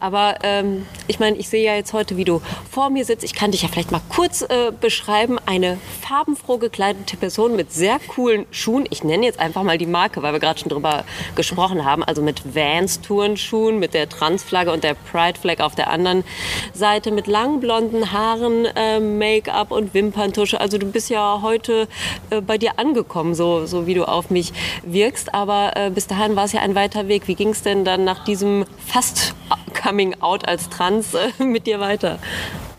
Aber 0.00 0.36
ähm, 0.42 0.86
ich 1.08 1.18
meine, 1.18 1.36
ich 1.36 1.48
sehe 1.48 1.64
ja 1.64 1.74
jetzt 1.74 1.92
heute, 1.92 2.16
wie 2.16 2.24
du 2.24 2.42
vor 2.70 2.90
mir 2.90 3.04
sitzt. 3.04 3.24
Ich 3.24 3.34
kann 3.34 3.50
dich 3.50 3.62
ja 3.62 3.68
vielleicht 3.68 3.90
mal 3.90 4.02
kurz 4.08 4.42
äh, 4.42 4.72
beschreiben. 4.78 5.38
Eine 5.46 5.78
farbenfroh 6.02 6.58
gekleidete 6.58 7.16
Person 7.16 7.56
mit 7.56 7.72
sehr 7.72 7.98
coolen 8.06 8.46
Schuhen. 8.50 8.86
Ich 8.90 9.02
nenne 9.02 9.26
jetzt 9.26 9.40
einfach 9.40 9.62
mal 9.62 9.78
die 9.78 9.86
Marke, 9.86 10.22
weil 10.22 10.32
wir 10.32 10.40
gerade 10.40 10.60
schon 10.60 10.68
drüber 10.68 11.04
gesprochen 11.34 11.84
haben. 11.84 12.04
Also 12.04 12.22
mit 12.22 12.54
Vans 12.54 13.00
Turnschuhen, 13.46 13.78
mit 13.78 13.94
der 13.94 14.08
Transflagge 14.08 14.72
und 14.72 14.84
der 14.84 14.94
Pride 14.94 15.38
Flag 15.38 15.60
auf 15.60 15.74
der 15.74 15.90
anderen 15.90 16.24
Seite, 16.72 17.10
mit 17.10 17.26
langen 17.26 17.60
blonden 17.60 18.12
Haaren, 18.12 18.66
äh, 18.76 19.00
Make-up 19.00 19.70
und 19.70 19.94
Wimperntusche. 19.94 20.60
Also 20.60 20.78
du 20.78 20.86
bist 20.86 21.10
ja 21.10 21.40
heute 21.42 21.88
äh, 22.30 22.40
bei 22.40 22.58
dir 22.58 22.78
angekommen, 22.78 23.34
so, 23.34 23.66
so 23.66 23.86
wie 23.86 23.94
du 23.94 24.06
auf 24.06 24.30
mich 24.30 24.52
wirkst. 24.82 25.34
Aber 25.34 25.72
äh, 25.76 25.90
bis 25.90 26.06
dahin 26.06 26.36
war 26.36 26.44
es 26.44 26.52
ja 26.52 26.60
ein 26.60 26.74
weiter 26.74 27.08
Weg. 27.08 27.28
Wie 27.28 27.34
ging 27.34 27.50
es 27.50 27.62
denn 27.62 27.84
dann 27.84 28.04
nach 28.04 28.24
diesem 28.24 28.64
fast 28.84 29.34
Coming 29.80 30.20
Out 30.20 30.46
als 30.48 30.68
Trans 30.68 31.14
äh, 31.14 31.42
mit 31.42 31.66
dir 31.66 31.80
weiter? 31.80 32.18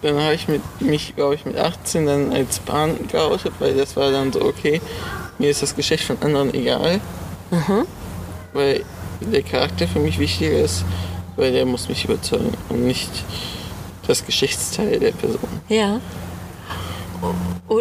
Dann 0.01 0.21
habe 0.21 0.33
ich 0.33 0.47
mit, 0.47 0.61
mich, 0.79 1.15
glaube 1.15 1.35
ich, 1.35 1.45
mit 1.45 1.57
18 1.57 2.05
dann 2.05 2.33
als 2.33 2.59
Bahn 2.59 3.07
geoutet, 3.07 3.53
weil 3.59 3.73
das 3.73 3.95
war 3.95 4.11
dann 4.11 4.31
so, 4.31 4.41
okay, 4.43 4.79
mir 5.39 5.49
ist 5.49 5.63
das 5.63 5.75
Geschlecht 5.75 6.03
von 6.03 6.17
anderen 6.21 6.53
egal. 6.53 6.99
Weil 8.53 8.83
der 9.21 9.43
Charakter 9.43 9.87
für 9.87 9.99
mich 9.99 10.19
wichtiger 10.19 10.59
ist, 10.59 10.85
weil 11.35 11.51
der 11.51 11.65
muss 11.65 11.89
mich 11.89 12.05
überzeugen 12.05 12.53
und 12.69 12.85
nicht 12.85 13.11
das 14.07 14.25
Geschlechtsteil 14.25 14.99
der 14.99 15.11
Person. 15.11 15.49
Ja. 15.69 15.99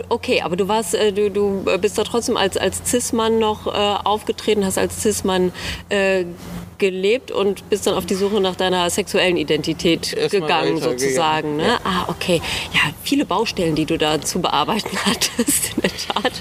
Okay, 0.09 0.43
aber 0.43 0.57
du 0.57 0.67
warst, 0.67 0.95
äh, 0.95 1.13
du, 1.13 1.31
du 1.31 1.79
bist 1.79 1.99
da 1.99 2.05
trotzdem 2.05 2.37
als, 2.37 2.57
als 2.57 2.83
Cis-Mann 2.85 3.39
noch 3.39 3.67
äh, 3.67 3.71
aufgetreten, 3.71 4.65
hast 4.65 4.79
als 4.79 5.03
Cis-Mann 5.03 5.53
äh, 5.91 6.25
gelebt 6.79 7.31
und 7.31 7.69
bist 7.71 7.87
dann 7.87 7.95
auf 7.95 8.07
die 8.07 8.15
Suche 8.15 8.41
nach 8.41 8.57
deiner 8.57 8.89
sexuellen 8.91 9.37
Identität 9.37 10.13
Erstmal 10.13 10.41
gegangen, 10.41 10.77
weitergegangen, 10.77 10.99
sozusagen. 10.99 11.57
Ne? 11.57 11.67
ja. 11.69 11.79
Ah, 11.85 12.05
okay. 12.09 12.41
Ja, 12.73 12.81
viele 13.03 13.25
Baustellen, 13.25 13.75
die 13.75 13.85
du 13.85 13.99
da 13.99 14.21
zu 14.21 14.41
bearbeiten 14.41 14.97
hattest, 15.05 15.75
in 15.75 15.83
der 15.83 15.91
Tat. 15.91 16.33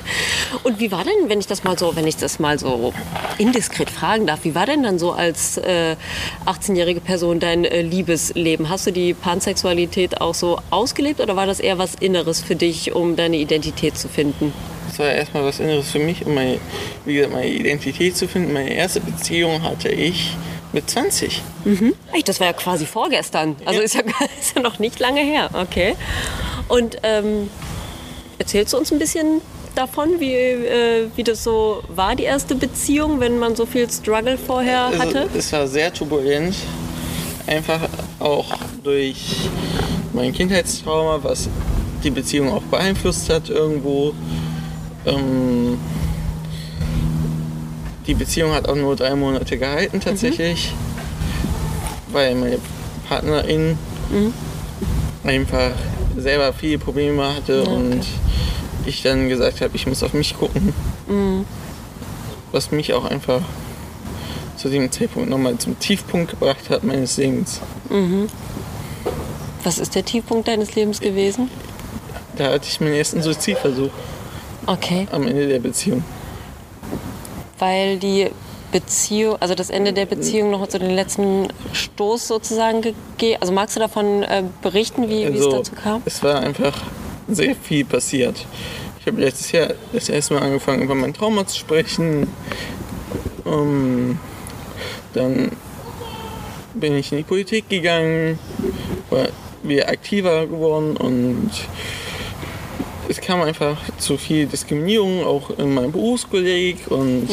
Und 0.63 0.79
wie 0.79 0.91
war 0.91 1.03
denn, 1.03 1.29
wenn 1.29 1.39
ich 1.39 1.47
das 1.47 1.63
mal 1.63 1.77
so, 1.77 1.95
wenn 1.95 2.07
ich 2.07 2.17
das 2.17 2.39
mal 2.39 2.59
so 2.59 2.93
indiskret 3.37 3.89
fragen 3.89 4.25
darf, 4.27 4.43
wie 4.43 4.55
war 4.55 4.65
denn 4.65 4.83
dann 4.83 4.99
so 4.99 5.11
als 5.11 5.57
äh, 5.57 5.95
18-jährige 6.45 7.01
Person 7.01 7.39
dein 7.39 7.65
äh, 7.65 7.81
Liebesleben? 7.81 8.69
Hast 8.69 8.87
du 8.87 8.91
die 8.91 9.13
Pansexualität 9.13 10.21
auch 10.21 10.33
so 10.33 10.59
ausgelebt 10.69 11.19
oder 11.19 11.35
war 11.35 11.45
das 11.45 11.59
eher 11.59 11.77
was 11.77 11.95
Inneres 11.95 12.41
für 12.41 12.55
dich, 12.55 12.93
um 12.93 13.15
deine 13.15 13.37
Identität 13.37 13.97
zu 13.97 14.07
finden? 14.07 14.53
Das 14.95 15.05
war 15.05 15.13
erstmal 15.13 15.43
was 15.43 15.59
Inneres 15.59 15.91
für 15.91 15.99
mich, 15.99 16.25
um 16.25 16.35
meine, 16.35 16.57
wie 17.03 17.15
gesagt, 17.15 17.33
meine 17.33 17.49
Identität 17.49 18.15
zu 18.15 18.29
finden. 18.29 18.53
Meine 18.53 18.73
erste 18.73 19.01
Beziehung 19.01 19.61
hatte 19.61 19.89
ich 19.89 20.37
mit 20.71 20.89
20. 20.89 21.41
Ey, 22.13 22.23
das 22.23 22.39
war 22.39 22.47
ja 22.47 22.53
quasi 22.53 22.85
vorgestern. 22.85 23.57
Also 23.65 23.79
Ja. 23.81 23.85
ist, 23.85 23.95
ja, 23.95 24.03
ist 24.39 24.55
ja 24.55 24.61
noch 24.61 24.79
nicht 24.79 24.97
lange 25.01 25.19
her. 25.19 25.49
Okay. 25.51 25.97
Und 26.69 26.97
ähm, 27.03 27.49
erzählst 28.39 28.71
du 28.71 28.77
uns 28.77 28.93
ein 28.93 28.97
bisschen 28.99 29.41
davon, 29.75 30.21
wie, 30.21 30.33
äh, 30.33 31.07
wie 31.17 31.23
das 31.23 31.43
so 31.43 31.83
war, 31.89 32.15
die 32.15 32.23
erste 32.23 32.55
Beziehung, 32.55 33.19
wenn 33.19 33.37
man 33.37 33.57
so 33.57 33.65
viel 33.65 33.89
Struggle 33.91 34.37
vorher 34.37 34.97
hatte? 34.97 35.23
Also, 35.23 35.37
es 35.37 35.51
war 35.51 35.67
sehr 35.67 35.91
turbulent. 35.93 36.55
Einfach 37.47 37.81
auch 38.21 38.45
durch 38.81 39.17
mein 40.13 40.31
Kindheitstrauma, 40.31 41.19
was 41.21 41.49
die 42.01 42.11
Beziehung 42.11 42.49
auch 42.53 42.63
beeinflusst 42.63 43.29
hat 43.29 43.49
irgendwo. 43.49 44.13
Ähm, 45.05 45.77
die 48.07 48.13
Beziehung 48.13 48.53
hat 48.53 48.67
auch 48.69 48.75
nur 48.75 48.95
drei 48.95 49.15
Monate 49.15 49.57
gehalten 49.57 49.99
tatsächlich, 49.99 50.73
weil 52.11 52.35
meine 52.35 52.59
Partnerin 53.07 53.77
einfach 55.23 55.71
selber 56.17 56.53
viele 56.53 56.77
Probleme 56.77 57.35
hatte 57.35 57.63
und 57.63 58.01
ich 58.85 59.01
dann 59.01 59.27
gesagt 59.27 59.61
habe, 59.61 59.75
ich 59.75 59.87
muss 59.87 60.03
auf 60.03 60.13
mich 60.13 60.37
gucken. 60.37 60.73
Was 62.51 62.71
mich 62.71 62.93
auch 62.93 63.05
einfach 63.05 63.41
zu 64.55 64.69
dem 64.69 64.91
Zeitpunkt 64.91 65.29
nochmal 65.29 65.57
zum 65.57 65.77
Tiefpunkt 65.79 66.31
gebracht 66.31 66.69
hat 66.69 66.83
meines 66.83 67.17
Lebens. 67.17 67.59
Was 69.63 69.79
ist 69.79 69.95
der 69.95 70.05
Tiefpunkt 70.05 70.47
deines 70.47 70.75
Lebens 70.75 70.99
gewesen? 70.99 71.49
Da 72.37 72.51
hatte 72.51 72.67
ich 72.67 72.79
meinen 72.79 72.93
ersten 72.93 73.23
Suizidversuch 73.23 73.89
Okay. 74.67 75.07
am 75.11 75.27
Ende 75.27 75.47
der 75.47 75.59
Beziehung. 75.59 76.03
Weil 77.59 77.97
die 77.97 78.29
Beziehung, 78.71 79.37
also 79.39 79.55
das 79.55 79.69
Ende 79.69 79.93
der 79.93 80.05
Beziehung 80.05 80.51
noch 80.51 80.69
so 80.69 80.77
den 80.77 80.91
letzten 80.95 81.47
Stoß 81.71 82.27
sozusagen 82.27 82.81
gegeben. 82.81 83.37
Also 83.39 83.53
magst 83.53 83.75
du 83.75 83.79
davon 83.79 84.23
äh, 84.23 84.43
berichten, 84.61 85.03
wie, 85.03 85.31
wie 85.31 85.37
es 85.37 85.45
Also, 85.45 85.57
dazu 85.57 85.71
kam? 85.75 86.01
es 86.05 86.21
war 86.23 86.39
einfach 86.41 86.73
sehr 87.27 87.55
viel 87.55 87.85
passiert. 87.85 88.45
Ich 88.99 89.07
habe 89.07 89.21
letztes 89.21 89.51
Jahr 89.51 89.69
das 89.93 90.09
erste 90.09 90.33
Mal 90.33 90.41
angefangen, 90.43 90.81
über 90.81 90.95
mein 90.95 91.13
Trauma 91.13 91.45
zu 91.47 91.57
sprechen. 91.57 92.27
Ähm, 93.45 94.19
dann 95.13 95.51
bin 96.73 96.97
ich 96.97 97.11
in 97.11 97.19
die 97.19 97.23
Politik 97.23 97.69
gegangen, 97.69 98.39
war 99.09 99.27
wieder 99.63 99.87
aktiver 99.87 100.47
geworden 100.47 100.97
und 100.97 101.49
es 103.09 103.21
kam 103.21 103.41
einfach 103.41 103.77
zu 103.97 104.17
viel 104.17 104.45
Diskriminierung, 104.47 105.23
auch 105.25 105.49
in 105.57 105.73
meinem 105.73 105.91
Berufskolleg 105.91 106.87
und 106.89 107.27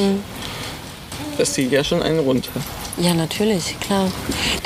das 1.38 1.52
zieht 1.54 1.72
ja 1.72 1.82
schon 1.82 2.02
einen 2.02 2.18
runter. 2.20 2.50
Ja, 2.98 3.14
natürlich, 3.14 3.80
klar. 3.80 4.12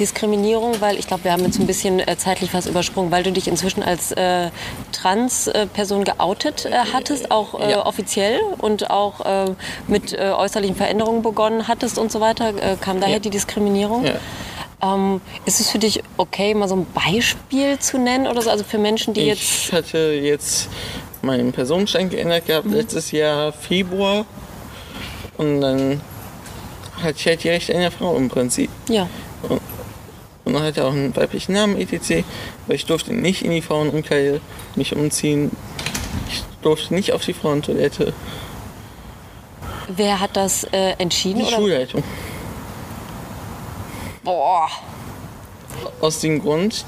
Diskriminierung, 0.01 0.81
weil 0.81 0.99
ich 0.99 1.07
glaube, 1.07 1.23
wir 1.25 1.33
haben 1.33 1.45
jetzt 1.45 1.61
ein 1.61 1.67
bisschen 1.69 2.01
äh, 2.01 2.17
zeitlich 2.19 2.53
was 2.53 2.67
übersprungen, 2.67 3.13
weil 3.13 3.23
du 3.23 3.31
dich 3.31 3.47
inzwischen 3.47 3.85
als 3.85 4.11
äh, 4.13 4.51
Trans-Person 4.91 6.03
geoutet 6.03 6.65
äh, 6.65 6.73
hattest, 6.93 7.31
auch 7.31 7.61
äh, 7.61 7.71
Ja. 7.71 7.87
offiziell 7.87 8.41
und 8.59 8.91
auch 8.91 9.25
äh, 9.25 9.53
mit 9.87 10.13
äh, 10.13 10.33
äußerlichen 10.37 10.75
Veränderungen 10.75 11.23
begonnen 11.23 11.69
hattest 11.69 11.99
und 11.99 12.11
so 12.11 12.21
weiter. 12.21 12.49
Äh, 12.49 12.77
kam 12.81 13.01
daher 13.01 13.15
Ja. 13.15 13.21
die 13.21 13.31
Diskriminierung? 13.31 14.05
Ja. 14.05 14.15
Ähm, 14.83 15.21
ist 15.47 15.61
es 15.61 15.71
für 15.71 15.79
dich 15.79 16.03
okay, 16.17 16.55
mal 16.55 16.69
so 16.69 16.77
ein 16.77 16.87
Beispiel 16.93 17.79
zu 17.79 17.99
nennen 17.99 18.27
oder 18.27 18.43
so? 18.43 18.51
Also 18.51 18.65
für 18.65 18.79
Menschen, 18.79 19.15
die 19.15 19.23
jetzt. 19.23 19.43
Ich 19.43 19.73
hatte 19.73 19.99
jetzt 19.99 20.69
meinen 21.23 21.53
Personenschein 21.53 22.11
geändert 22.11 22.47
gehabt 22.47 22.71
letztes 22.71 23.11
Jahr 23.11 23.53
Februar 23.53 24.27
und 25.39 25.61
dann 25.61 26.01
hatte 27.03 27.19
ich 27.19 27.27
halt 27.27 27.45
die 27.45 27.49
Rechte 27.49 27.75
einer 27.75 27.91
Frau 27.91 28.17
im 28.17 28.29
Prinzip. 28.29 28.71
Ja. 28.89 29.09
Und 29.49 30.53
dann 30.53 30.63
hatte 30.63 30.85
auch 30.85 30.93
einen 30.93 31.15
weiblichen 31.17 31.53
Namen 31.53 31.77
etc. 31.77 32.25
Weil 32.67 32.77
ich 32.77 32.87
durfte 32.87 33.13
nicht 33.13 33.43
in 33.43 33.51
die 33.51 33.63
Frauenumkleide 33.63 34.41
mich 34.77 34.95
umziehen. 34.95 35.51
Ich 36.29 36.45
durfte 36.63 36.95
nicht 36.95 37.13
auf 37.13 37.25
die 37.25 37.33
Frauentoilette. 37.33 38.13
Wer 39.89 40.21
hat 40.21 40.37
das 40.37 40.65
äh, 40.65 40.95
entschieden? 40.99 41.41
Die 41.41 41.47
oder? 41.47 41.57
Schulleitung. 41.57 42.05
Boah. 44.27 44.69
Aus 46.01 46.19
dem 46.19 46.43
Grund, 46.43 46.85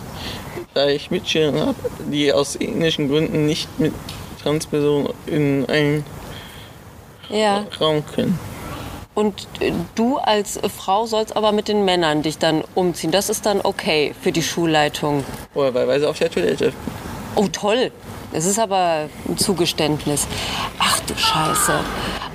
da 0.74 0.88
ich 0.88 1.12
Mitschüler 1.12 1.66
habe, 1.66 1.76
die 2.10 2.32
aus 2.32 2.56
ethnischen 2.56 3.08
Gründen 3.08 3.46
nicht 3.46 3.78
mit 3.78 3.94
Transpersonen 4.42 5.12
in 5.26 5.64
einen 5.66 6.04
Ja. 7.30 7.64
Raum 7.80 8.04
können. 8.04 8.38
Und 9.14 9.46
äh, 9.60 9.72
du 9.94 10.18
als 10.18 10.58
Frau 10.76 11.06
sollst 11.06 11.36
aber 11.36 11.52
mit 11.52 11.68
den 11.68 11.84
Männern 11.84 12.22
dich 12.22 12.38
dann 12.38 12.64
umziehen. 12.74 13.12
Das 13.12 13.28
ist 13.28 13.46
dann 13.46 13.60
okay 13.62 14.14
für 14.20 14.32
die 14.32 14.42
Schulleitung. 14.42 15.24
Oder 15.54 15.72
wahlweise 15.74 16.08
auf 16.08 16.18
der 16.18 16.30
Toilette. 16.32 16.72
Oh, 17.36 17.46
toll. 17.46 17.92
Das 18.32 18.46
ist 18.46 18.58
aber 18.58 19.08
ein 19.28 19.38
Zugeständnis. 19.38 20.26
Ach 20.80 20.98
du 21.06 21.16
Scheiße. 21.16 21.72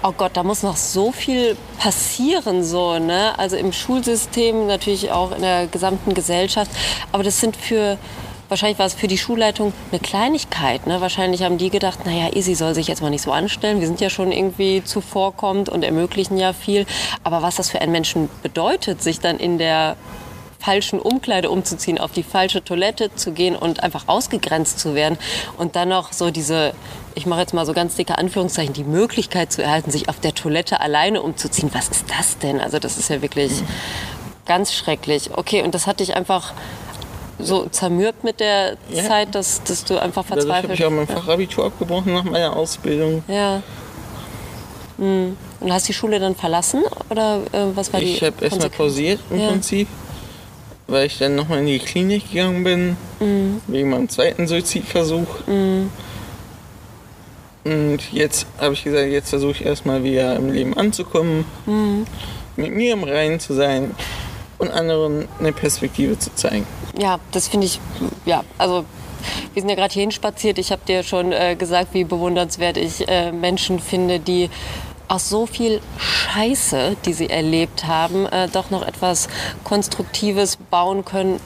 Oh 0.05 0.11
Gott, 0.11 0.31
da 0.33 0.43
muss 0.43 0.63
noch 0.63 0.75
so 0.75 1.13
viel 1.13 1.55
passieren, 1.79 2.61
so, 2.61 2.99
ne? 2.99 3.39
Also 3.39 3.55
im 3.55 3.71
Schulsystem, 3.71 4.67
natürlich 4.67 5.11
auch 5.11 5.31
in 5.31 5.41
der 5.41 5.67
gesamten 5.67 6.13
Gesellschaft. 6.13 6.69
Aber 7.13 7.23
das 7.23 7.39
sind 7.39 7.55
für, 7.55 7.97
wahrscheinlich 8.49 8.77
war 8.79 8.85
es 8.85 8.95
für 8.95 9.07
die 9.07 9.17
Schulleitung 9.17 9.71
eine 9.91 10.01
Kleinigkeit, 10.01 10.87
ne? 10.87 10.99
Wahrscheinlich 10.99 11.43
haben 11.43 11.57
die 11.57 11.69
gedacht, 11.69 12.05
naja, 12.05 12.35
Isi 12.35 12.53
soll 12.53 12.75
sich 12.75 12.89
jetzt 12.89 13.01
mal 13.01 13.11
nicht 13.11 13.21
so 13.21 13.31
anstellen. 13.31 13.79
Wir 13.79 13.87
sind 13.87 14.01
ja 14.01 14.09
schon 14.09 14.33
irgendwie 14.33 14.83
zuvorkommend 14.83 15.69
und 15.69 15.83
ermöglichen 15.83 16.37
ja 16.37 16.51
viel. 16.51 16.85
Aber 17.23 17.41
was 17.41 17.55
das 17.55 17.69
für 17.69 17.79
einen 17.79 17.93
Menschen 17.93 18.29
bedeutet, 18.41 19.01
sich 19.01 19.21
dann 19.21 19.37
in 19.37 19.57
der 19.57 19.95
falschen 20.59 20.99
Umkleide 20.99 21.49
umzuziehen, 21.49 21.97
auf 21.97 22.11
die 22.11 22.23
falsche 22.23 22.63
Toilette 22.63 23.13
zu 23.15 23.31
gehen 23.31 23.55
und 23.55 23.83
einfach 23.83 24.07
ausgegrenzt 24.07 24.79
zu 24.79 24.95
werden 24.95 25.17
und 25.57 25.75
dann 25.75 25.89
noch 25.89 26.13
so 26.13 26.31
diese, 26.31 26.73
ich 27.15 27.25
mache 27.25 27.41
jetzt 27.41 27.53
mal 27.53 27.65
so 27.65 27.73
ganz 27.73 27.95
dicke 27.95 28.17
Anführungszeichen, 28.17 28.73
die 28.73 28.83
Möglichkeit 28.83 29.51
zu 29.51 29.61
erhalten, 29.63 29.91
sich 29.91 30.09
auf 30.09 30.19
der 30.19 30.33
Toilette 30.33 30.79
alleine 30.79 31.21
umzuziehen. 31.21 31.69
Was 31.73 31.89
ist 31.89 32.05
das 32.09 32.37
denn? 32.39 32.59
Also 32.59 32.79
das 32.79 32.97
ist 32.97 33.09
ja 33.09 33.21
wirklich 33.21 33.51
ganz 34.45 34.73
schrecklich. 34.73 35.31
Okay, 35.35 35.61
und 35.63 35.73
das 35.75 35.87
hat 35.87 35.99
dich 35.99 36.15
einfach 36.15 36.53
so 37.39 37.65
zermürbt 37.65 38.23
mit 38.23 38.39
der 38.39 38.77
Ja. 38.89 39.03
Zeit, 39.03 39.35
dass, 39.35 39.63
dass 39.63 39.83
du 39.85 39.97
einfach 40.01 40.23
Dadurch 40.27 40.45
habe 40.49 40.53
verzweifelt 40.67 40.79
ich 40.79 40.85
auch 40.85 40.91
mein 40.91 41.07
Fachabitur 41.07 41.65
abgebrochen 41.65 42.13
nach 42.13 42.23
meiner 42.23 42.55
Ausbildung. 42.55 43.23
Ja. 43.27 43.61
Hm. 44.97 45.35
Und 45.59 45.73
hast 45.73 45.87
die 45.87 45.93
Schule 45.93 46.19
dann 46.19 46.35
verlassen? 46.35 46.83
Oder 47.09 47.37
äh, 47.51 47.65
was 47.75 47.91
war 47.91 47.99
die 47.99 48.13
Ich 48.13 48.23
habe 48.23 48.43
erstmal 48.43 48.69
pausiert 48.69 49.19
im 49.29 49.39
Ja. 49.39 49.47
Prinzip, 49.49 49.87
weil 50.87 51.07
ich 51.07 51.17
dann 51.17 51.35
nochmal 51.35 51.59
in 51.59 51.65
die 51.67 51.79
Klinik 51.79 52.29
gegangen 52.31 52.63
bin, 52.63 52.97
Mhm. 53.19 53.61
wegen 53.67 53.89
meinem 53.89 54.09
zweiten 54.09 54.47
Suizidversuch. 54.47 55.27
Und 57.63 57.99
jetzt 58.11 58.45
habe 58.59 58.73
ich 58.73 58.83
gesagt, 58.83 59.09
jetzt 59.09 59.29
versuche 59.29 59.51
ich 59.51 59.65
erstmal 59.65 60.03
wieder 60.03 60.35
im 60.35 60.51
Leben 60.51 60.75
anzukommen, 60.77 61.45
Mhm. 61.65 62.05
mit 62.57 62.71
mir 62.73 62.93
im 62.93 63.03
Reinen 63.03 63.39
zu 63.39 63.53
sein 63.53 63.91
und 64.57 64.69
anderen 64.71 65.27
eine 65.39 65.53
Perspektive 65.53 66.19
zu 66.19 66.33
zeigen. 66.35 66.65
Ja, 66.97 67.19
das 67.31 67.47
finde 67.47 67.65
ich, 67.67 67.79
ja, 68.25 68.43
also 68.57 68.85
wir 69.53 69.61
sind 69.61 69.69
ja 69.69 69.75
gerade 69.75 69.93
hierhin 69.93 70.11
spaziert. 70.11 70.57
Ich 70.57 70.71
habe 70.71 70.81
dir 70.87 71.03
schon 71.03 71.31
äh, 71.31 71.55
gesagt, 71.55 71.93
wie 71.93 72.03
bewundernswert 72.03 72.77
ich 72.77 73.07
äh, 73.07 73.31
Menschen 73.31 73.79
finde, 73.79 74.19
die 74.19 74.49
aus 75.07 75.29
so 75.29 75.45
viel 75.45 75.79
Scheiße, 75.97 76.95
die 77.05 77.13
sie 77.13 77.29
erlebt 77.29 77.85
haben, 77.85 78.25
äh, 78.25 78.47
doch 78.49 78.69
noch 78.71 78.85
etwas 78.85 79.29
Konstruktives 79.63 80.57
bauen 80.69 81.05
können, 81.05 81.39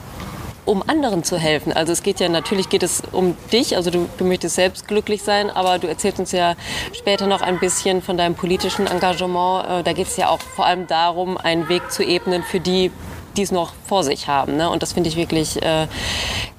um 0.67 0.83
anderen 0.85 1.23
zu 1.23 1.37
helfen. 1.37 1.71
Also 1.71 1.93
es 1.93 2.03
geht 2.03 2.19
ja 2.19 2.29
natürlich 2.29 2.69
geht 2.69 2.83
es 2.83 3.01
um 3.11 3.37
dich, 3.51 3.75
also 3.75 3.89
du, 3.89 4.09
du 4.17 4.25
möchtest 4.25 4.55
selbst 4.55 4.87
glücklich 4.87 5.23
sein, 5.23 5.49
aber 5.49 5.79
du 5.79 5.87
erzählst 5.87 6.19
uns 6.19 6.31
ja 6.33 6.55
später 6.93 7.25
noch 7.25 7.41
ein 7.41 7.59
bisschen 7.59 8.01
von 8.01 8.17
deinem 8.17 8.35
politischen 8.35 8.85
Engagement. 8.85 9.65
Äh, 9.69 9.83
Da 9.83 9.93
geht 9.93 10.07
es 10.07 10.17
ja 10.17 10.29
auch 10.29 10.41
vor 10.41 10.65
allem 10.65 10.85
darum, 10.87 11.37
einen 11.37 11.69
Weg 11.69 11.91
zu 11.91 12.03
ebnen 12.03 12.43
für 12.43 12.59
die, 12.59 12.91
die 13.37 13.43
es 13.43 13.51
noch 13.51 13.73
vor 13.85 14.03
sich 14.03 14.27
haben. 14.27 14.57
Ne? 14.57 14.69
Und 14.69 14.81
das 14.83 14.93
finde 14.93 15.09
ich 15.09 15.15
wirklich 15.15 15.61
äh, 15.61 15.87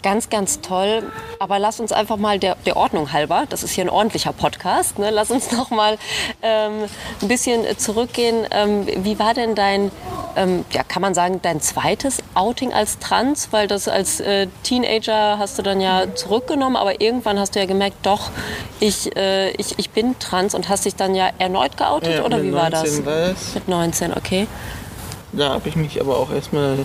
ganz, 0.02 0.30
ganz 0.30 0.60
toll. 0.60 1.02
Aber 1.38 1.58
lass 1.58 1.80
uns 1.80 1.92
einfach 1.92 2.16
mal 2.16 2.38
der, 2.38 2.56
der 2.66 2.76
Ordnung 2.76 3.12
halber, 3.12 3.44
das 3.48 3.62
ist 3.62 3.72
hier 3.72 3.84
ein 3.84 3.90
ordentlicher 3.90 4.32
Podcast, 4.32 4.98
ne? 4.98 5.10
lass 5.10 5.30
uns 5.30 5.52
noch 5.56 5.70
mal 5.70 5.98
ähm, 6.42 6.84
ein 7.20 7.28
bisschen 7.28 7.64
zurückgehen. 7.76 8.46
Ähm, 8.50 8.86
wie 8.98 9.18
war 9.18 9.34
denn 9.34 9.54
dein, 9.54 9.90
ähm, 10.36 10.64
ja, 10.72 10.82
kann 10.84 11.02
man 11.02 11.14
sagen, 11.14 11.40
dein 11.42 11.60
zweites 11.60 12.18
Outing 12.34 12.72
als 12.72 12.98
Trans? 12.98 13.48
Weil 13.50 13.66
das 13.66 13.88
als 13.88 14.20
äh, 14.20 14.46
Teenager 14.62 15.38
hast 15.38 15.58
du 15.58 15.62
dann 15.62 15.80
ja 15.80 16.14
zurückgenommen, 16.14 16.76
aber 16.76 17.00
irgendwann 17.00 17.38
hast 17.38 17.56
du 17.56 17.58
ja 17.58 17.66
gemerkt, 17.66 17.96
doch, 18.02 18.30
ich, 18.80 19.14
äh, 19.16 19.50
ich, 19.52 19.78
ich 19.78 19.90
bin 19.90 20.18
trans 20.18 20.54
und 20.54 20.68
hast 20.68 20.84
dich 20.84 20.94
dann 20.94 21.14
ja 21.14 21.30
erneut 21.38 21.76
geoutet 21.76 22.14
Ja, 22.14 22.24
oder 22.24 22.42
wie 22.42 22.52
war 22.52 22.70
das? 22.70 22.84
19 22.84 23.06
war 23.06 23.28
das. 23.28 23.54
Mit 23.54 23.68
19, 23.68 24.12
okay. 24.16 24.46
Da 25.32 25.50
habe 25.50 25.68
ich 25.68 25.76
mich 25.76 26.00
aber 26.00 26.16
auch 26.16 26.30
erstmal 26.32 26.78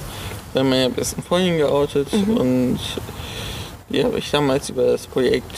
bei 0.54 0.64
meiner 0.64 0.90
besten 0.90 1.24
Freundin 1.24 1.58
geoutet 1.58 2.12
Mhm. 2.14 2.38
und 2.38 2.80
die 3.90 4.04
habe 4.04 4.18
ich 4.20 4.30
damals 4.32 4.70
über 4.70 4.84
das 4.84 5.08
Projekt 5.08 5.58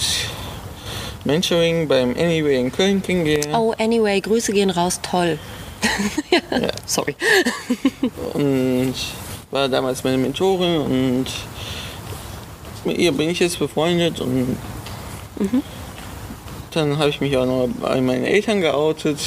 Mentoring 1.24 1.88
beim 1.88 2.12
Anyway 2.12 2.60
in 2.60 2.72
Köln 2.72 3.02
kennengelernt. 3.02 3.56
Oh, 3.56 3.74
anyway, 3.80 4.22
Grüße 4.22 4.52
gehen 4.54 4.70
raus, 4.70 5.00
toll. 5.02 5.40
Ja. 6.52 6.68
Sorry. 6.86 7.16
und 8.34 8.94
war 9.52 9.68
damals 9.70 10.04
meine 10.04 10.18
Mentorin 10.18 10.78
und 10.82 11.26
mit 12.86 12.98
ihr 12.98 13.12
bin 13.12 13.30
ich 13.30 13.40
jetzt 13.40 13.58
befreundet 13.60 14.20
und 14.22 14.58
dann 16.72 16.98
habe 16.98 17.10
ich 17.10 17.22
mich 17.22 17.36
auch 17.38 17.46
noch 17.46 17.68
bei 17.82 18.00
meinen 18.02 18.26
Eltern 18.26 18.62
geoutet, 18.62 19.20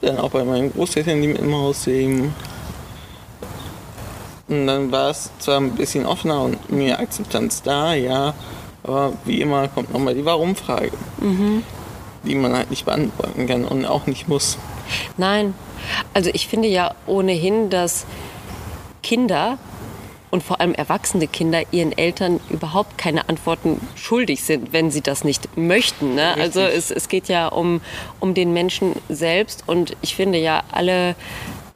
dann 0.00 0.18
auch 0.18 0.30
bei 0.30 0.44
meinen 0.44 0.72
Großeltern, 0.72 1.20
die 1.22 1.28
mit 1.28 1.38
im 1.38 1.54
Haus 1.54 1.86
leben. 1.86 2.34
Und 4.48 4.66
dann 4.66 4.90
war 4.90 5.10
es 5.10 5.30
zwar 5.38 5.60
ein 5.60 5.72
bisschen 5.72 6.06
offener 6.06 6.42
und 6.42 6.70
mehr 6.70 6.98
Akzeptanz 7.00 7.62
da, 7.62 7.94
ja, 7.94 8.34
aber 8.82 9.12
wie 9.24 9.40
immer 9.40 9.68
kommt 9.68 9.92
nochmal 9.92 10.14
die 10.14 10.24
Warum-Frage, 10.24 10.92
die 12.24 12.34
man 12.34 12.54
halt 12.54 12.70
nicht 12.70 12.86
beantworten 12.86 13.46
kann 13.46 13.64
und 13.64 13.84
auch 13.84 14.06
nicht 14.06 14.28
muss. 14.28 14.56
Nein, 15.18 15.54
also 16.14 16.30
ich 16.32 16.48
finde 16.48 16.68
ja 16.68 16.94
ohnehin, 17.06 17.68
dass 17.68 18.06
Kinder 19.02 19.58
und 20.30 20.42
vor 20.42 20.60
allem 20.60 20.74
erwachsene 20.74 21.26
Kinder 21.26 21.62
ihren 21.70 21.96
Eltern 21.96 22.40
überhaupt 22.50 22.98
keine 22.98 23.28
Antworten 23.28 23.80
schuldig 23.94 24.42
sind, 24.42 24.72
wenn 24.72 24.90
sie 24.90 25.00
das 25.00 25.24
nicht 25.24 25.56
möchten. 25.56 26.14
Ne? 26.14 26.34
Also 26.34 26.60
es, 26.60 26.90
es 26.90 27.08
geht 27.08 27.28
ja 27.28 27.48
um, 27.48 27.80
um 28.20 28.34
den 28.34 28.52
Menschen 28.52 28.94
selbst 29.08 29.64
und 29.66 29.96
ich 30.02 30.14
finde 30.14 30.38
ja 30.38 30.62
alle 30.70 31.14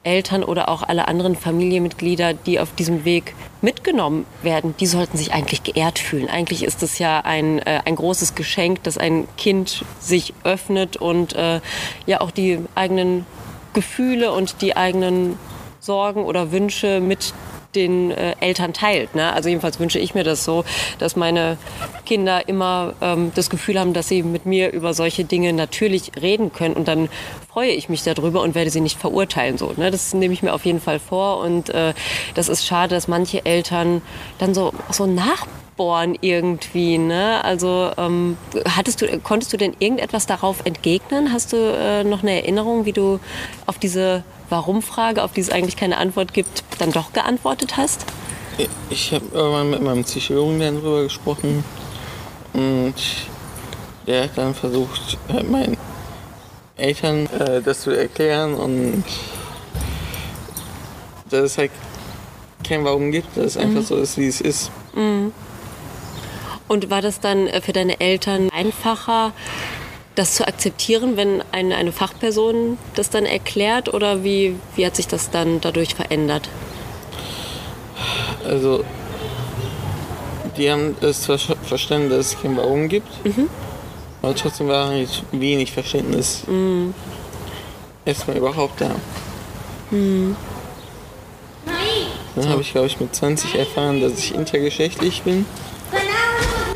Eltern 0.03 0.43
oder 0.43 0.69
auch 0.69 0.83
alle 0.83 1.07
anderen 1.07 1.35
Familienmitglieder, 1.35 2.33
die 2.33 2.59
auf 2.59 2.73
diesem 2.75 3.05
Weg 3.05 3.35
mitgenommen 3.61 4.25
werden, 4.41 4.75
die 4.79 4.85
sollten 4.85 5.17
sich 5.17 5.33
eigentlich 5.33 5.63
geehrt 5.63 5.99
fühlen. 5.99 6.29
Eigentlich 6.29 6.63
ist 6.63 6.83
es 6.83 6.99
ja 6.99 7.21
ein, 7.21 7.59
äh, 7.59 7.81
ein 7.85 7.95
großes 7.95 8.35
Geschenk, 8.35 8.83
dass 8.83 8.97
ein 8.97 9.27
Kind 9.37 9.85
sich 9.99 10.33
öffnet 10.43 10.97
und 10.97 11.33
äh, 11.33 11.61
ja 12.05 12.21
auch 12.21 12.31
die 12.31 12.59
eigenen 12.75 13.25
Gefühle 13.73 14.31
und 14.31 14.61
die 14.61 14.75
eigenen 14.75 15.37
Sorgen 15.79 16.25
oder 16.25 16.51
Wünsche 16.51 16.99
mit 16.99 17.33
den 17.75 18.11
äh, 18.11 18.35
Eltern 18.39 18.73
teilt. 18.73 19.15
Ne? 19.15 19.33
Also 19.33 19.49
jedenfalls 19.49 19.79
wünsche 19.79 19.99
ich 19.99 20.13
mir 20.13 20.23
das 20.23 20.43
so, 20.43 20.63
dass 20.99 21.15
meine 21.15 21.57
Kinder 22.05 22.47
immer 22.47 22.93
ähm, 23.01 23.31
das 23.35 23.49
Gefühl 23.49 23.79
haben, 23.79 23.93
dass 23.93 24.07
sie 24.07 24.23
mit 24.23 24.45
mir 24.45 24.71
über 24.71 24.93
solche 24.93 25.23
Dinge 25.23 25.53
natürlich 25.53 26.11
reden 26.21 26.51
können 26.51 26.75
und 26.75 26.87
dann 26.87 27.09
freue 27.51 27.71
ich 27.71 27.89
mich 27.89 28.03
darüber 28.03 28.41
und 28.41 28.55
werde 28.55 28.69
sie 28.69 28.81
nicht 28.81 28.99
verurteilen. 28.99 29.57
So, 29.57 29.73
ne? 29.77 29.91
Das 29.91 30.13
nehme 30.13 30.33
ich 30.33 30.43
mir 30.43 30.53
auf 30.53 30.65
jeden 30.65 30.81
Fall 30.81 30.99
vor 30.99 31.39
und 31.39 31.69
äh, 31.69 31.93
das 32.33 32.49
ist 32.49 32.65
schade, 32.65 32.95
dass 32.95 33.07
manche 33.07 33.45
Eltern 33.45 34.01
dann 34.39 34.53
so, 34.53 34.73
so 34.89 35.05
nachbohren 35.05 36.17
irgendwie. 36.21 36.97
Ne? 36.97 37.43
Also 37.43 37.91
ähm, 37.97 38.37
hattest 38.67 39.01
du, 39.01 39.19
konntest 39.19 39.53
du 39.53 39.57
denn 39.57 39.75
irgendetwas 39.79 40.25
darauf 40.25 40.65
entgegnen? 40.65 41.31
Hast 41.31 41.53
du 41.53 41.57
äh, 41.57 42.03
noch 42.03 42.23
eine 42.23 42.41
Erinnerung, 42.41 42.85
wie 42.85 42.93
du 42.93 43.19
auf 43.65 43.77
diese 43.77 44.23
Warum-Frage, 44.53 45.23
auf 45.23 45.33
die 45.33 45.41
es 45.41 45.49
eigentlich 45.49 45.75
keine 45.75 45.97
Antwort 45.97 46.31
gibt, 46.31 46.63
dann 46.77 46.91
doch 46.91 47.11
geantwortet 47.11 47.75
hast? 47.75 48.05
Ich 48.91 49.11
habe 49.11 49.25
irgendwann 49.33 49.71
mit 49.71 49.81
meinem 49.81 50.03
Psychologen 50.03 50.59
dann 50.59 50.79
drüber 50.79 51.01
gesprochen 51.01 51.63
und 52.53 52.93
der 54.05 54.25
hat 54.25 54.37
dann 54.37 54.53
versucht, 54.53 55.17
halt 55.27 55.49
meinen 55.49 55.75
Eltern 56.77 57.25
äh, 57.39 57.63
das 57.63 57.81
zu 57.81 57.89
erklären 57.89 58.53
und 58.53 59.03
dass 61.31 61.41
es 61.41 61.57
halt 61.57 61.71
kein 62.63 62.85
Warum 62.85 63.11
gibt, 63.11 63.35
dass 63.35 63.45
es 63.45 63.57
einfach 63.57 63.81
so 63.81 63.97
ist, 63.97 64.19
wie 64.19 64.27
es 64.27 64.39
ist. 64.39 64.71
Und 66.67 66.89
war 66.91 67.01
das 67.01 67.19
dann 67.19 67.47
äh, 67.47 67.59
für 67.59 67.73
deine 67.73 67.99
Eltern 67.99 68.51
einfacher, 68.51 69.33
das 70.15 70.35
zu 70.35 70.47
akzeptieren, 70.47 71.17
wenn 71.17 71.43
eine, 71.51 71.75
eine 71.75 71.91
Fachperson 71.91 72.77
das 72.95 73.09
dann 73.09 73.25
erklärt? 73.25 73.93
Oder 73.93 74.23
wie, 74.23 74.55
wie 74.75 74.85
hat 74.85 74.95
sich 74.95 75.07
das 75.07 75.29
dann 75.31 75.59
dadurch 75.61 75.95
verändert? 75.95 76.49
Also, 78.45 78.83
die 80.57 80.69
haben 80.69 80.95
das 81.01 81.25
verstanden, 81.25 82.09
dass 82.09 82.33
es 82.33 82.41
kein 82.41 82.55
Warum 82.57 82.89
gibt, 82.89 83.07
aber 84.21 84.35
trotzdem 84.35 84.67
war 84.67 84.91
wenig 85.31 85.71
Verständnis 85.71 86.43
erstmal 88.05 88.37
überhaupt 88.37 88.81
da. 88.81 88.91
Dann 92.35 92.49
habe 92.49 92.61
ich, 92.61 92.71
glaube 92.71 92.87
ich, 92.87 92.99
mit 92.99 93.15
20 93.15 93.55
erfahren, 93.55 94.01
dass 94.01 94.17
ich 94.17 94.33
intergeschlechtlich 94.35 95.21
bin, 95.23 95.45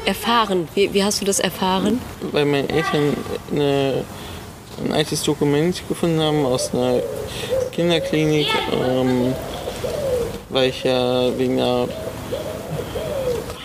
Erfahren, 0.08 0.70
wie, 0.74 0.94
wie 0.94 1.04
hast 1.04 1.22
du 1.22 1.26
das 1.26 1.40
erfahren? 1.40 2.00
weil 2.32 2.46
meine 2.46 2.70
Eltern 2.70 3.18
eine, 3.52 4.06
ein 4.84 4.94
altes 4.94 5.22
Dokument 5.24 5.82
gefunden 5.90 6.22
haben 6.22 6.46
aus 6.46 6.74
einer 6.74 7.02
Kinderklinik, 7.74 8.48
ähm, 8.72 9.34
weil 10.50 10.70
ich 10.70 10.84
ja 10.84 11.38
wegen 11.38 11.60
einer 11.60 11.88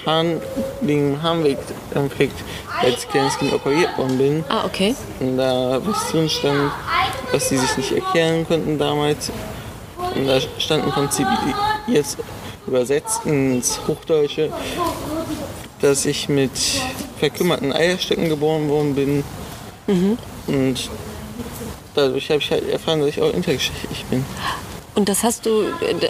Harn, 0.05 0.41
wegen 0.81 1.23
Harnweginfekt 1.23 2.35
als 2.81 3.07
kleines 3.09 3.39
Kind 3.39 3.53
operiert 3.53 3.97
worden 3.97 4.19
bin. 4.19 4.45
Ah, 4.49 4.65
okay. 4.65 4.97
Und 5.21 5.37
da 5.37 5.81
was 5.85 6.11
drin 6.11 6.29
stand, 6.29 6.73
was 7.31 7.49
sie 7.49 7.57
sich 7.57 7.77
nicht 7.77 7.93
erklären 7.93 8.47
konnten 8.49 8.79
damals. 8.79 9.31
Und 10.17 10.27
da 10.27 10.41
stand 10.59 10.85
im 10.85 10.91
Prinzip 10.91 11.27
jetzt 11.87 12.19
übersetzt 12.67 13.25
ins 13.27 13.81
Hochdeutsche, 13.87 14.51
dass 15.83 16.07
ich 16.07 16.29
mit 16.29 16.51
verkümmerten 17.19 17.73
Eierstöcken 17.73 18.29
geboren 18.29 18.69
worden 18.69 18.95
bin. 18.95 19.25
Und 20.47 20.91
dadurch 21.95 22.31
habe 22.31 22.41
ich 22.41 22.51
halt 22.51 22.69
erfahren, 22.71 23.01
dass 23.01 23.11
ich 23.11 23.21
auch 23.21 23.33
intergeschlechtlich 23.33 24.05
bin. 24.07 24.25
Und 24.95 25.09
das 25.09 25.23
hast 25.23 25.47
du, 25.47 25.65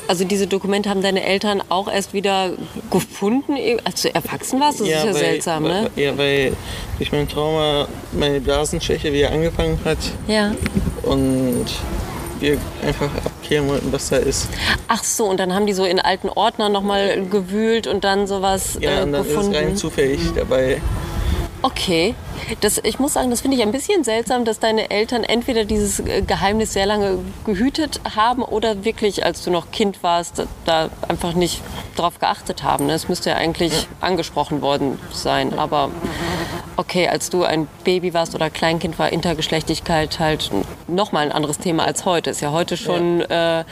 also 0.09 0.25
diese 0.25 0.49
Dokumente 0.49 0.91
haben 0.91 1.03
deine 1.03 1.23
Eltern 1.23 1.63
auch 1.69 1.89
erst 1.91 2.15
wieder 2.15 2.51
gefunden, 2.91 3.55
als 3.85 4.03
du 4.03 4.13
erwachsen 4.13 4.59
warst? 4.59 4.81
Das 4.81 4.89
ist 4.89 4.93
ja 4.93 5.05
weil, 5.05 5.15
seltsam, 5.15 5.63
ne? 5.63 5.89
Ja, 5.95 6.19
weil 6.19 6.57
durch 6.99 7.13
mein 7.13 7.29
Trauma 7.29 7.87
meine 8.13 8.41
Blasenschwäche 8.41 9.13
wieder 9.13 9.31
angefangen 9.31 9.79
hat 9.85 9.99
Ja. 10.27 10.53
und 11.03 11.67
wir 12.41 12.59
einfach 12.85 13.09
abklären 13.53 13.69
wollten, 13.69 13.93
was 13.93 14.09
da 14.09 14.17
ist. 14.17 14.49
Ach 14.89 15.05
so, 15.05 15.27
und 15.27 15.39
dann 15.39 15.55
haben 15.55 15.67
die 15.67 15.73
so 15.73 15.85
in 15.85 16.01
alten 16.01 16.29
Ordnern 16.29 16.73
nochmal 16.73 17.25
gewühlt 17.27 17.87
und 17.87 18.05
dann 18.05 18.27
sowas 18.27 18.79
Ja, 18.81 19.01
äh, 19.01 19.03
und 19.03 19.13
dann 19.13 19.25
gefunden. 19.25 19.53
ist 19.53 19.59
rein 19.61 19.77
zufällig 19.77 20.21
dabei. 20.35 20.81
Okay. 21.65 22.17
Das, 22.61 22.81
ich 22.83 22.99
muss 22.99 23.13
sagen, 23.13 23.31
das 23.31 23.41
finde 23.41 23.57
ich 23.57 23.63
ein 23.63 23.71
bisschen 23.71 24.03
seltsam, 24.03 24.45
dass 24.45 24.59
deine 24.59 24.91
Eltern 24.91 25.23
entweder 25.23 25.65
dieses 25.65 26.01
äh, 26.01 26.23
Geheimnis 26.23 26.73
sehr 26.73 26.87
lange 26.87 27.19
gehütet 27.45 28.01
haben 28.17 28.43
oder 28.43 28.85
wirklich, 28.85 29.25
als 29.25 29.45
du 29.45 29.51
noch 29.53 29.71
Kind 29.71 30.03
warst, 30.03 30.43
da 30.65 30.89
einfach 31.07 31.35
nicht 31.35 31.63
drauf 31.95 32.19
geachtet 32.19 32.65
haben. 32.65 32.91
Es 32.91 33.09
müsste 33.09 33.31
ja 33.31 33.37
eigentlich 33.37 33.87
angesprochen 34.01 34.61
worden 34.61 34.99
sein. 35.13 35.57
Aber 35.57 35.91
okay, 36.77 37.09
als 37.09 37.31
du 37.31 37.45
ein 37.45 37.69
Baby 37.85 38.15
warst 38.15 38.35
oder 38.35 38.51
Kleinkind 38.51 38.99
war 38.99 39.13
Intergeschlechtlichkeit 39.13 40.19
halt 40.19 40.51
nochmal 40.89 41.27
ein 41.27 41.33
anderes 41.33 41.59
Thema 41.59 41.85
als 41.85 42.05
heute. 42.05 42.31
Ist 42.31 42.41
ja 42.41 42.53
heute 42.53 42.77
schon 42.77 43.21
äh, 43.23 43.65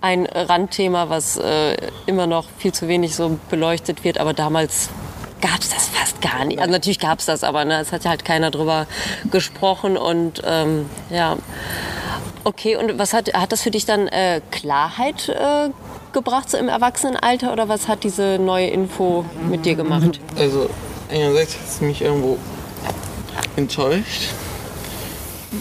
ein 0.00 0.26
Randthema, 0.26 1.08
was 1.08 1.36
äh, 1.36 1.76
immer 2.06 2.26
noch 2.26 2.46
viel 2.58 2.72
zu 2.72 2.88
wenig 2.88 3.14
so 3.14 3.38
beleuchtet 3.50 4.04
wird. 4.04 4.18
Aber 4.18 4.32
damals 4.32 4.90
gab 5.40 5.60
es 5.60 5.68
das 5.70 5.88
fast 5.88 6.20
gar 6.22 6.44
nicht. 6.44 6.58
Also 6.58 6.72
natürlich 6.72 6.98
gab 6.98 7.18
es 7.18 7.26
das, 7.26 7.44
aber 7.44 7.64
ne, 7.64 7.80
es 7.80 7.92
hat 7.92 8.04
ja 8.04 8.10
halt 8.10 8.24
keiner 8.24 8.50
drüber 8.50 8.86
gesprochen 9.30 9.96
und 9.96 10.42
ähm, 10.44 10.88
ja. 11.10 11.36
Okay, 12.44 12.76
und 12.76 12.98
was 12.98 13.14
hat, 13.14 13.32
hat 13.32 13.52
das 13.52 13.62
für 13.62 13.70
dich 13.70 13.86
dann 13.86 14.06
äh, 14.08 14.42
Klarheit 14.50 15.30
äh, 15.30 15.70
gebracht 16.12 16.50
so 16.50 16.58
im 16.58 16.68
Erwachsenenalter 16.68 17.52
oder 17.52 17.68
was 17.68 17.88
hat 17.88 18.04
diese 18.04 18.38
neue 18.38 18.66
Info 18.66 19.24
mit 19.48 19.64
dir 19.64 19.74
gemacht? 19.74 20.20
Also 20.38 20.68
einerseits 21.08 21.54
hat 21.54 21.68
es 21.68 21.80
mich 21.80 22.02
irgendwo 22.02 22.38
enttäuscht, 23.56 24.30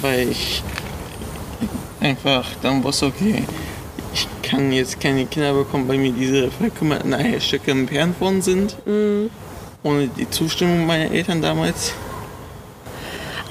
weil 0.02 0.30
ich 0.30 0.64
einfach 2.00 2.46
dann 2.62 2.84
wusste, 2.84 3.08
okay, 3.08 3.44
ich 4.14 4.28
kann 4.42 4.72
jetzt 4.72 5.00
keine 5.00 5.26
Kinder 5.26 5.54
bekommen, 5.54 5.88
weil 5.88 5.98
mir 5.98 6.12
diese 6.12 6.52
verkümmerten 6.52 7.14
Eierstöcke 7.14 7.72
entfernt 7.72 8.20
worden 8.22 8.42
sind. 8.42 8.76
Ohne 9.84 10.08
die 10.08 10.30
Zustimmung 10.30 10.86
meiner 10.86 11.12
Eltern 11.12 11.42
damals. 11.42 11.94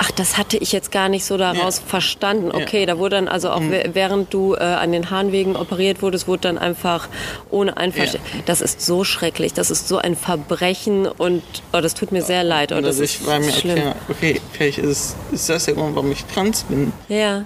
Ach, 0.04 0.10
das 0.10 0.36
hatte 0.36 0.56
ich 0.56 0.72
jetzt 0.72 0.90
gar 0.90 1.08
nicht 1.08 1.24
so 1.24 1.36
daraus 1.36 1.78
Ja. 1.78 1.84
verstanden. 1.86 2.50
Okay, 2.50 2.80
Ja. 2.80 2.86
da 2.86 2.98
wurde 2.98 3.14
dann 3.16 3.28
also 3.28 3.50
auch 3.50 3.60
wä- 3.60 3.90
während 3.92 4.34
du 4.34 4.54
äh, 4.54 4.58
an 4.58 4.90
den 4.90 5.10
Harnwegen 5.10 5.54
operiert 5.54 6.02
wurdest, 6.02 6.26
wurde 6.26 6.40
dann 6.42 6.58
einfach 6.58 7.08
ohne 7.52 7.76
Einverständnis. 7.76 8.42
Das 8.46 8.60
ist 8.62 8.80
so 8.80 9.04
schrecklich. 9.04 9.52
Das 9.52 9.70
ist 9.70 9.86
so 9.86 9.98
ein 9.98 10.16
Verbrechen 10.16 11.06
und 11.06 11.44
oh, 11.72 11.80
das 11.80 11.94
tut 11.94 12.10
mir 12.10 12.22
sehr 12.22 12.42
leid. 12.42 12.72
Oh, 12.72 12.80
das 12.80 12.98
ist 12.98 13.20
ich 13.20 13.26
war 13.28 13.38
mir 13.38 13.52
schlimm. 13.52 13.76
klar, 13.76 13.94
okay, 14.08 14.40
vielleicht 14.52 14.78
ist, 14.78 15.14
ist 15.30 15.48
das 15.48 15.66
der 15.66 15.74
Grund, 15.74 15.94
warum 15.94 16.10
ich 16.10 16.24
trans 16.24 16.64
bin. 16.64 16.92
Ja, 17.08 17.44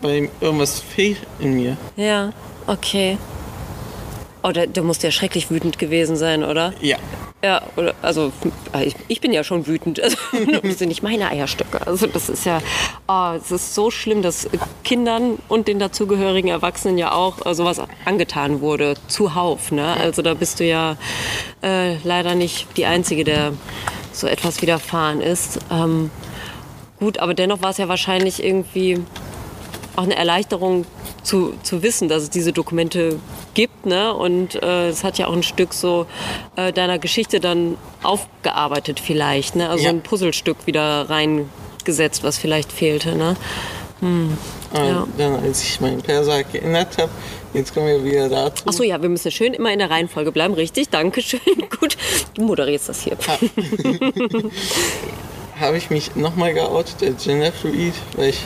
Weil 0.00 0.30
irgendwas 0.40 0.80
fehlt 0.80 1.18
in 1.38 1.52
mir. 1.54 1.76
ja, 1.96 2.32
okay. 2.66 3.18
Oh, 4.42 4.52
da, 4.52 4.64
du 4.66 4.82
musst 4.82 5.02
ja 5.02 5.10
schrecklich 5.10 5.50
wütend 5.50 5.78
gewesen 5.78 6.16
sein, 6.16 6.44
oder? 6.44 6.72
Ja. 6.80 6.96
Ja, 7.44 7.60
oder, 7.76 7.94
also 8.00 8.32
ich, 8.82 8.96
ich 9.06 9.20
bin 9.20 9.30
ja 9.30 9.44
schon 9.44 9.66
wütend. 9.66 10.00
Also, 10.02 10.16
das 10.62 10.78
sind 10.78 10.88
nicht 10.88 11.02
meine 11.02 11.28
Eierstöcke. 11.28 11.86
Also 11.86 12.06
das 12.06 12.30
ist 12.30 12.46
ja, 12.46 12.62
oh, 13.06 13.32
es 13.36 13.50
ist 13.50 13.74
so 13.74 13.90
schlimm, 13.90 14.22
dass 14.22 14.48
Kindern 14.82 15.38
und 15.48 15.68
den 15.68 15.78
dazugehörigen 15.78 16.48
Erwachsenen 16.48 16.96
ja 16.96 17.12
auch 17.12 17.44
äh, 17.44 17.54
sowas 17.54 17.82
angetan 18.06 18.62
wurde, 18.62 18.94
zuhauf. 19.08 19.72
Ne? 19.72 19.86
Also 19.86 20.22
da 20.22 20.32
bist 20.32 20.58
du 20.58 20.64
ja 20.64 20.96
äh, 21.62 21.96
leider 21.98 22.34
nicht 22.34 22.66
die 22.78 22.86
Einzige, 22.86 23.24
der 23.24 23.52
so 24.10 24.26
etwas 24.26 24.62
widerfahren 24.62 25.20
ist. 25.20 25.58
Ähm, 25.70 26.10
gut, 26.98 27.18
aber 27.18 27.34
dennoch 27.34 27.60
war 27.60 27.72
es 27.72 27.76
ja 27.76 27.88
wahrscheinlich 27.88 28.42
irgendwie 28.42 29.02
auch 29.96 30.04
eine 30.04 30.16
Erleichterung 30.16 30.86
zu, 31.22 31.52
zu 31.62 31.82
wissen, 31.82 32.08
dass 32.08 32.22
es 32.22 32.30
diese 32.30 32.54
Dokumente 32.54 33.18
gibt. 33.54 33.86
Ne? 33.86 34.12
Und 34.12 34.56
äh, 34.62 34.88
es 34.88 35.02
hat 35.04 35.16
ja 35.18 35.26
auch 35.28 35.32
ein 35.32 35.42
Stück 35.42 35.72
so 35.74 36.06
äh, 36.56 36.72
deiner 36.72 36.98
Geschichte 36.98 37.40
dann 37.40 37.76
aufgearbeitet 38.02 39.00
vielleicht. 39.00 39.56
Ne? 39.56 39.68
Also 39.70 39.84
Ja. 39.84 39.90
ein 39.90 40.02
Puzzlestück 40.02 40.66
wieder 40.66 41.08
reingesetzt, 41.08 42.22
was 42.24 42.38
vielleicht 42.38 42.72
fehlte. 42.72 43.14
Ne? 43.16 43.36
Und 44.00 44.36
Ja. 44.74 45.06
dann, 45.16 45.36
als 45.42 45.62
ich 45.62 45.80
meinen 45.80 46.02
Perser 46.02 46.42
geändert 46.44 46.98
habe, 46.98 47.10
jetzt 47.54 47.72
kommen 47.72 47.86
wir 47.86 48.04
wieder 48.04 48.28
dazu. 48.28 48.66
Achso, 48.66 48.82
ja, 48.82 49.00
wir 49.00 49.08
müssen 49.08 49.30
schön 49.30 49.54
immer 49.54 49.72
in 49.72 49.78
der 49.78 49.88
Reihenfolge 49.88 50.30
bleiben. 50.32 50.52
Richtig, 50.54 50.90
danke 50.90 51.22
schön. 51.22 51.40
Gut, 51.80 51.96
du 52.34 52.42
moderierst 52.42 52.88
das 52.90 53.02
hier. 53.02 53.16
habe 55.60 55.76
ich 55.76 55.90
mich 55.90 56.16
nochmal 56.16 56.52
geoutet 56.52 56.96
als 57.02 57.24
genderfluid, 57.24 57.94
weil 58.16 58.30
ich 58.30 58.40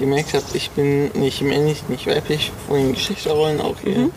gemerkt 0.00 0.34
habe, 0.34 0.44
ich 0.54 0.70
bin 0.70 1.12
nicht 1.12 1.42
männlich, 1.42 1.88
nicht 1.88 2.06
weiblich, 2.06 2.50
von 2.66 2.78
den 2.78 2.94
Geschlechterrollen 2.94 3.60
auch 3.60 3.76
hier. 3.82 4.10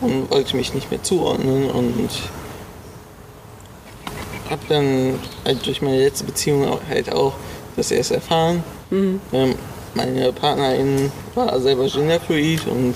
Und 0.00 0.30
wollte 0.30 0.56
mich 0.56 0.74
nicht 0.74 0.90
mehr 0.90 1.02
zuordnen 1.02 1.70
und 1.70 2.10
habe 4.50 4.62
dann 4.68 5.18
halt 5.44 5.66
durch 5.66 5.82
meine 5.82 5.98
letzte 5.98 6.24
Beziehung 6.24 6.66
halt 6.88 7.12
auch 7.12 7.34
das 7.76 7.90
erst 7.90 8.12
erfahren. 8.12 8.62
Ähm, 8.90 9.54
meine 9.94 10.32
Partnerin 10.32 11.10
war 11.34 11.58
selber 11.60 11.88
genderfluid 11.88 12.66
und 12.66 12.94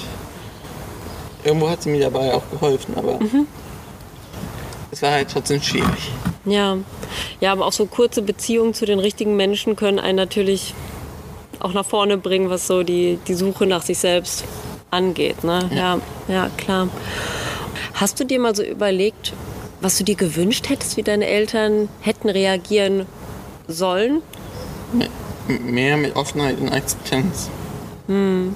irgendwo 1.43 1.69
hat 1.69 1.83
sie 1.83 1.91
mir 1.91 2.01
dabei 2.01 2.35
auch 2.35 2.43
geholfen, 2.51 2.95
aber 2.97 3.19
es 4.91 5.03
war 5.03 5.11
halt 5.13 5.31
trotzdem 5.31 5.63
schwierig. 5.63 6.11
Ja. 6.45 6.79
ja, 7.41 7.53
aber 7.53 7.67
auch 7.67 7.73
so 7.73 7.87
kurze 7.87 8.23
Beziehungen 8.23 8.75
zu 8.75 8.87
den 8.87 8.99
richtigen 8.99 9.37
Menschen 9.37 9.77
können 9.77 9.99
einen 9.99 10.17
natürlich 10.17 10.75
auch 11.61 11.73
nach 11.73 11.85
vorne 11.87 12.17
bringen, 12.17 12.51
was 12.51 12.67
so 12.67 12.83
die, 12.83 13.19
die 13.27 13.35
Suche 13.35 13.67
nach 13.67 13.83
sich 13.83 13.99
selbst 13.99 14.45
angeht. 14.91 15.45
Ne? 15.45 15.71
Ja. 15.75 15.99
ja, 16.29 16.51
klar. 16.57 16.89
Hast 17.95 18.19
du 18.19 18.25
dir 18.25 18.41
mal 18.41 18.55
so 18.55 18.63
überlegt, 18.63 19.33
was 19.81 19.99
du 19.99 20.05
dir 20.05 20.15
gewünscht 20.17 20.69
hättest, 20.69 20.97
wie 20.97 21.03
deine 21.03 21.27
Eltern 21.27 21.89
hätten 22.01 22.29
reagieren 22.29 23.07
sollen? 23.69 24.23
Mehr 25.49 25.97
mit 25.97 26.17
Offenheit 26.17 26.59
und 26.61 26.71
Akzeptanz. 26.73 27.51
Und 28.09 28.55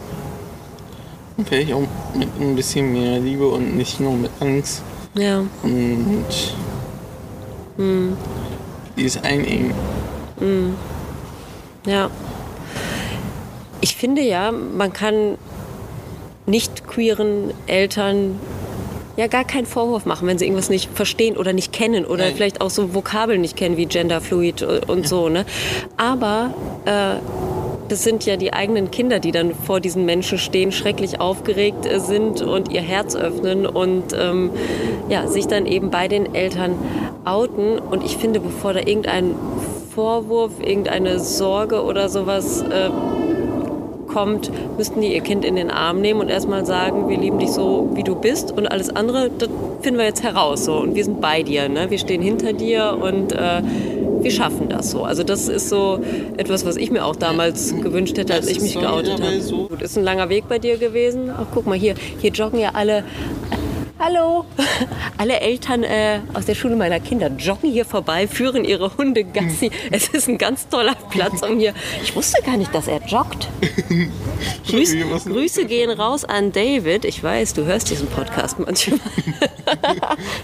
vielleicht 1.48 1.72
auch 1.72 1.82
mit 2.14 2.28
ein 2.40 2.56
bisschen 2.56 2.92
mehr 2.92 3.18
Liebe 3.20 3.46
und 3.48 3.76
nicht 3.76 4.00
nur 4.00 4.14
mit 4.14 4.30
Angst 4.40 4.82
Ja, 5.14 5.44
und 5.62 6.24
dieses 8.96 9.22
Einengen. 9.22 9.74
ja. 11.86 12.10
Ich 13.84 13.96
finde 13.96 14.22
ja, 14.22 14.50
man 14.50 14.94
kann 14.94 15.36
nicht 16.46 16.86
queeren 16.86 17.52
Eltern 17.66 18.40
ja 19.18 19.26
gar 19.26 19.44
keinen 19.44 19.66
Vorwurf 19.66 20.06
machen, 20.06 20.26
wenn 20.26 20.38
sie 20.38 20.46
irgendwas 20.46 20.70
nicht 20.70 20.90
verstehen 20.94 21.36
oder 21.36 21.52
nicht 21.52 21.70
kennen 21.70 22.06
oder 22.06 22.24
Nein. 22.24 22.34
vielleicht 22.34 22.62
auch 22.62 22.70
so 22.70 22.94
Vokabeln 22.94 23.42
nicht 23.42 23.58
kennen 23.58 23.76
wie 23.76 23.84
Genderfluid 23.84 24.62
und 24.62 25.06
so. 25.06 25.28
Ne? 25.28 25.44
Aber 25.98 26.54
äh, 26.86 27.16
das 27.90 28.04
sind 28.04 28.24
ja 28.24 28.38
die 28.38 28.54
eigenen 28.54 28.90
Kinder, 28.90 29.20
die 29.20 29.32
dann 29.32 29.54
vor 29.54 29.80
diesen 29.80 30.06
Menschen 30.06 30.38
stehen, 30.38 30.72
schrecklich 30.72 31.20
aufgeregt 31.20 31.84
äh, 31.84 32.00
sind 32.00 32.40
und 32.40 32.72
ihr 32.72 32.80
Herz 32.80 33.14
öffnen 33.14 33.66
und 33.66 34.14
ähm, 34.18 34.48
ja, 35.10 35.26
sich 35.26 35.46
dann 35.46 35.66
eben 35.66 35.90
bei 35.90 36.08
den 36.08 36.34
Eltern 36.34 36.78
outen. 37.26 37.78
Und 37.80 38.02
ich 38.02 38.16
finde, 38.16 38.40
bevor 38.40 38.72
da 38.72 38.80
irgendein 38.80 39.34
Vorwurf, 39.94 40.52
irgendeine 40.60 41.20
Sorge 41.20 41.84
oder 41.84 42.08
sowas 42.08 42.62
äh, 42.62 42.88
kommt, 44.14 44.50
müssten 44.78 45.00
die 45.00 45.12
ihr 45.12 45.20
Kind 45.20 45.44
in 45.44 45.56
den 45.56 45.70
Arm 45.70 46.00
nehmen 46.00 46.20
und 46.20 46.28
erstmal 46.28 46.64
sagen, 46.64 47.08
wir 47.08 47.18
lieben 47.18 47.38
dich 47.40 47.50
so, 47.50 47.90
wie 47.94 48.04
du 48.04 48.14
bist 48.14 48.52
und 48.52 48.68
alles 48.68 48.94
andere, 48.94 49.28
das 49.36 49.48
finden 49.82 49.98
wir 49.98 50.06
jetzt 50.06 50.22
heraus 50.22 50.64
so 50.64 50.76
und 50.76 50.94
wir 50.94 51.04
sind 51.04 51.20
bei 51.20 51.42
dir, 51.42 51.68
ne? 51.68 51.90
wir 51.90 51.98
stehen 51.98 52.22
hinter 52.22 52.52
dir 52.52 52.96
und 53.02 53.32
äh, 53.32 53.60
wir 54.20 54.30
schaffen 54.30 54.68
das 54.68 54.90
so. 54.92 55.02
Also 55.02 55.22
das 55.24 55.48
ist 55.48 55.68
so 55.68 55.98
etwas, 56.36 56.64
was 56.64 56.76
ich 56.76 56.90
mir 56.90 57.04
auch 57.04 57.16
damals 57.16 57.74
gewünscht 57.82 58.16
hätte, 58.16 58.34
als 58.34 58.46
Das 58.46 58.56
ich 58.56 58.62
mich 58.62 58.74
geoutet 58.74 59.20
habe. 59.20 59.40
so. 59.40 59.66
Gut, 59.68 59.82
ist 59.82 59.98
ein 59.98 60.04
langer 60.04 60.28
Weg 60.28 60.44
bei 60.48 60.58
dir 60.58 60.78
gewesen. 60.78 61.30
Ach, 61.36 61.46
guck 61.52 61.66
mal 61.66 61.76
hier, 61.76 61.94
hier 62.20 62.30
joggen 62.30 62.60
ja 62.60 62.70
alle. 62.72 63.04
Hallo! 63.96 64.44
Alle 65.18 65.38
Eltern 65.38 65.84
äh, 65.84 66.20
aus 66.34 66.46
der 66.46 66.56
Schule 66.56 66.74
meiner 66.74 66.98
Kinder 66.98 67.28
joggen 67.28 67.70
hier 67.70 67.84
vorbei, 67.84 68.26
führen 68.26 68.64
ihre 68.64 68.96
Hunde 68.96 69.22
Gassi. 69.22 69.70
Es 69.92 70.08
ist 70.08 70.28
ein 70.28 70.36
ganz 70.36 70.68
toller 70.68 70.96
Platz 71.10 71.42
um 71.42 71.58
hier. 71.60 71.74
Ich 72.02 72.14
wusste 72.16 72.42
gar 72.42 72.56
nicht, 72.56 72.74
dass 72.74 72.88
er 72.88 73.00
joggt. 73.06 73.48
Grüß, 74.68 74.96
Grüße 75.24 75.66
gehen 75.66 75.90
raus 75.90 76.24
an 76.24 76.50
David. 76.50 77.04
Ich 77.04 77.22
weiß, 77.22 77.54
du 77.54 77.64
hörst 77.64 77.88
diesen 77.90 78.08
Podcast 78.08 78.58
manchmal. 78.58 79.00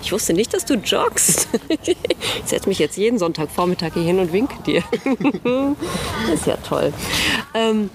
Ich 0.03 0.13
wusste 0.13 0.33
nicht, 0.33 0.55
dass 0.55 0.65
du 0.65 0.75
joggst. 0.75 1.49
Ich 1.85 1.97
setze 2.47 2.69
mich 2.69 2.79
jetzt 2.79 2.97
jeden 2.97 3.19
Sonntagvormittag 3.19 3.93
hier 3.93 4.03
hin 4.03 4.19
und 4.19 4.33
winke 4.33 4.61
dir. 4.63 4.83
Das 6.27 6.35
ist 6.41 6.47
ja 6.47 6.57
toll. 6.57 6.93
Ähm, 7.55 7.91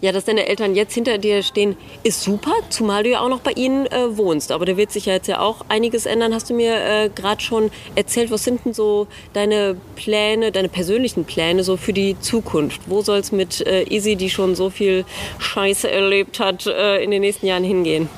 ja, 0.00 0.12
dass 0.12 0.24
deine 0.24 0.46
Eltern 0.46 0.74
jetzt 0.74 0.94
hinter 0.94 1.18
dir 1.18 1.42
stehen, 1.42 1.76
ist 2.02 2.22
super, 2.22 2.52
zumal 2.70 3.02
du 3.02 3.10
ja 3.10 3.20
auch 3.20 3.28
noch 3.28 3.40
bei 3.40 3.52
ihnen 3.52 3.86
äh, 3.86 4.16
wohnst. 4.16 4.50
Aber 4.50 4.64
da 4.64 4.76
wird 4.76 4.90
sich 4.92 5.06
ja 5.06 5.12
jetzt 5.12 5.26
ja 5.26 5.40
auch 5.40 5.64
einiges 5.68 6.06
ändern. 6.06 6.32
Hast 6.34 6.48
du 6.48 6.54
mir 6.54 6.74
äh, 6.74 7.10
gerade 7.14 7.42
schon 7.42 7.70
erzählt, 7.94 8.30
was 8.30 8.44
sind 8.44 8.64
denn 8.64 8.72
so 8.72 9.06
deine 9.32 9.76
Pläne, 9.96 10.52
deine 10.52 10.68
persönlichen 10.68 11.24
Pläne 11.24 11.64
so 11.64 11.76
für 11.76 11.92
die 11.92 12.18
Zukunft? 12.18 12.80
Wo 12.86 13.02
soll 13.02 13.18
es 13.18 13.30
mit 13.30 13.66
äh, 13.66 13.82
Izzy, 13.82 14.16
die 14.16 14.30
schon 14.30 14.54
so 14.54 14.70
viel 14.70 15.04
Scheiße 15.38 15.90
erlebt 15.90 16.40
hat, 16.40 16.66
äh, 16.66 17.02
in 17.02 17.10
den 17.10 17.20
nächsten 17.20 17.46
Jahren 17.46 17.64
hingehen? 17.64 18.08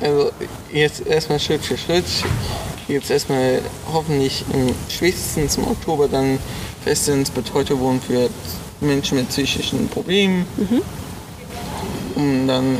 Also 0.00 0.30
jetzt 0.72 1.06
erstmal 1.06 1.40
Schritt 1.40 1.62
für 1.62 1.76
Schritt. 1.76 2.04
Jetzt 2.88 3.10
erstmal 3.10 3.60
hoffentlich 3.92 4.44
im 4.52 4.74
spätestens 4.88 5.56
im 5.56 5.64
Oktober 5.64 6.08
dann 6.08 6.38
fest 6.84 7.08
ins 7.08 7.30
betreute 7.30 7.78
Wohnen 7.78 8.00
für 8.00 8.28
Menschen 8.84 9.18
mit 9.18 9.28
psychischen 9.28 9.88
Problemen. 9.88 10.46
Um 12.14 12.46
dann 12.46 12.78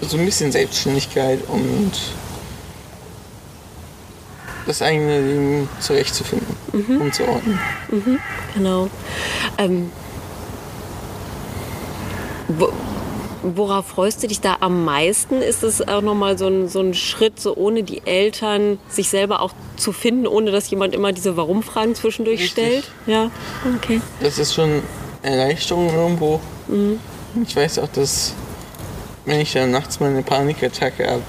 so 0.00 0.16
ein 0.16 0.24
bisschen 0.24 0.50
Selbstständigkeit 0.52 1.40
und 1.48 1.92
das 4.66 4.82
eigene 4.82 5.20
Leben 5.20 5.68
zurechtzufinden, 5.80 6.56
umzuordnen. 7.00 7.58
Genau. 8.54 8.88
Ähm, 9.58 9.90
wo, 12.48 12.72
worauf 13.42 13.86
freust 13.86 14.22
du 14.22 14.26
dich 14.26 14.40
da 14.40 14.56
am 14.60 14.84
meisten? 14.84 15.42
Ist 15.42 15.62
es 15.62 15.86
auch 15.86 16.00
nochmal 16.02 16.38
so 16.38 16.46
ein, 16.46 16.68
so 16.68 16.80
ein 16.80 16.94
Schritt, 16.94 17.38
so 17.40 17.54
ohne 17.56 17.82
die 17.82 18.06
Eltern 18.06 18.78
sich 18.88 19.08
selber 19.08 19.40
auch 19.40 19.52
zu 19.76 19.92
finden, 19.92 20.26
ohne 20.26 20.50
dass 20.50 20.70
jemand 20.70 20.94
immer 20.94 21.12
diese 21.12 21.36
Warum-Fragen 21.36 21.94
zwischendurch 21.94 22.40
Richtig. 22.40 22.64
stellt? 22.64 22.90
Ja, 23.06 23.30
okay. 23.76 24.00
Das 24.20 24.38
ist 24.38 24.54
schon 24.54 24.82
Erleichterung 25.24 25.92
irgendwo. 25.92 26.40
Ich 27.46 27.56
weiß 27.56 27.80
auch, 27.80 27.88
dass 27.88 28.34
wenn 29.24 29.40
ich 29.40 29.52
dann 29.52 29.70
nachts 29.70 29.98
mal 30.00 30.10
eine 30.10 30.22
Panikattacke 30.22 31.06
habe, 31.10 31.22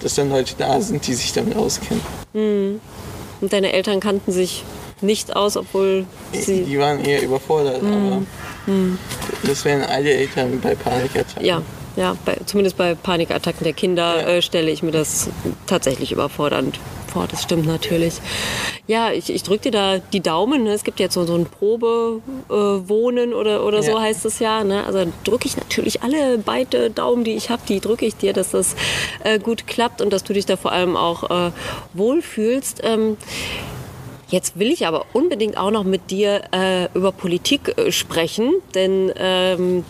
dass 0.00 0.14
dann 0.14 0.30
Leute 0.30 0.54
da 0.56 0.80
sind, 0.80 1.06
die 1.06 1.14
sich 1.14 1.32
damit 1.32 1.56
auskennen. 1.56 2.02
Und 2.32 3.52
deine 3.52 3.72
Eltern 3.72 4.00
kannten 4.00 4.32
sich 4.32 4.64
nicht 5.02 5.36
aus, 5.36 5.56
obwohl 5.56 6.06
sie... 6.32 6.62
Die 6.64 6.78
waren 6.78 7.04
eher 7.04 7.22
überfordert, 7.22 7.82
aber 7.82 8.22
das 9.44 9.64
wären 9.64 9.82
alle 9.82 10.10
Eltern 10.12 10.60
bei 10.60 10.74
Panikattacken. 10.74 11.44
Ja, 11.44 11.62
ja, 11.96 12.16
bei, 12.24 12.36
zumindest 12.46 12.76
bei 12.76 12.94
Panikattacken 12.94 13.64
der 13.64 13.72
Kinder 13.72 14.20
Ja. 14.22 14.28
äh, 14.28 14.42
stelle 14.42 14.70
ich 14.70 14.82
mir 14.82 14.92
das 14.92 15.28
tatsächlich 15.66 16.12
überfordernd 16.12 16.78
vor. 17.10 17.26
Das 17.30 17.42
stimmt 17.42 17.66
natürlich. 17.66 18.14
Ja, 18.86 19.10
ich, 19.12 19.30
ich 19.30 19.42
drücke 19.42 19.64
dir 19.64 19.70
da 19.72 19.98
die 19.98 20.20
Daumen. 20.20 20.64
Ne? 20.64 20.72
Es 20.72 20.84
gibt 20.84 21.00
jetzt 21.00 21.14
so, 21.14 21.24
so 21.24 21.34
ein 21.34 21.46
Probewohnen 21.46 23.32
äh, 23.32 23.34
oder, 23.34 23.64
oder 23.64 23.82
so 23.82 23.92
Ja. 23.92 24.00
heißt 24.00 24.24
es 24.24 24.38
ja. 24.38 24.64
Ne? 24.64 24.84
Also 24.84 25.04
drücke 25.24 25.46
ich 25.46 25.56
natürlich 25.56 26.02
alle 26.02 26.38
beide 26.38 26.90
Daumen, 26.90 27.24
die 27.24 27.32
ich 27.34 27.50
habe, 27.50 27.62
die 27.68 27.80
drücke 27.80 28.06
ich 28.06 28.16
dir, 28.16 28.32
dass 28.32 28.50
das 28.50 28.74
äh, 29.24 29.38
gut 29.38 29.66
klappt 29.66 30.00
und 30.00 30.12
dass 30.12 30.24
du 30.24 30.32
dich 30.32 30.46
da 30.46 30.56
vor 30.56 30.72
allem 30.72 30.96
auch 30.96 31.30
äh, 31.30 31.50
wohlfühlst. 31.94 32.80
Ähm, 32.84 33.16
Jetzt 34.30 34.58
will 34.58 34.70
ich 34.70 34.86
aber 34.86 35.06
unbedingt 35.12 35.56
auch 35.56 35.70
noch 35.72 35.82
mit 35.84 36.10
dir 36.10 36.42
äh, 36.52 36.86
über 36.94 37.10
Politik 37.10 37.76
äh, 37.76 37.90
sprechen, 37.90 38.52
denn 38.76 39.12
ähm, 39.16 39.84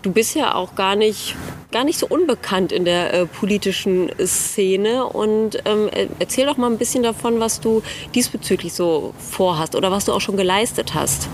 du 0.00 0.10
bist 0.12 0.34
ja 0.34 0.54
auch 0.54 0.74
gar 0.74 0.96
nicht, 0.96 1.36
gar 1.72 1.84
nicht 1.84 1.98
so 1.98 2.06
unbekannt 2.06 2.72
in 2.72 2.86
der 2.86 3.12
äh, 3.12 3.26
politischen 3.26 4.10
Szene. 4.24 5.04
Und 5.04 5.56
ähm, 5.66 5.90
er- 5.92 6.06
erzähl 6.20 6.46
doch 6.46 6.56
mal 6.56 6.70
ein 6.70 6.78
bisschen 6.78 7.02
davon, 7.02 7.38
was 7.38 7.60
du 7.60 7.82
diesbezüglich 8.14 8.72
so 8.72 9.12
vorhast 9.18 9.74
oder 9.74 9.90
was 9.90 10.06
du 10.06 10.12
auch 10.14 10.20
schon 10.22 10.38
geleistet 10.38 10.94
hast. 10.94 11.28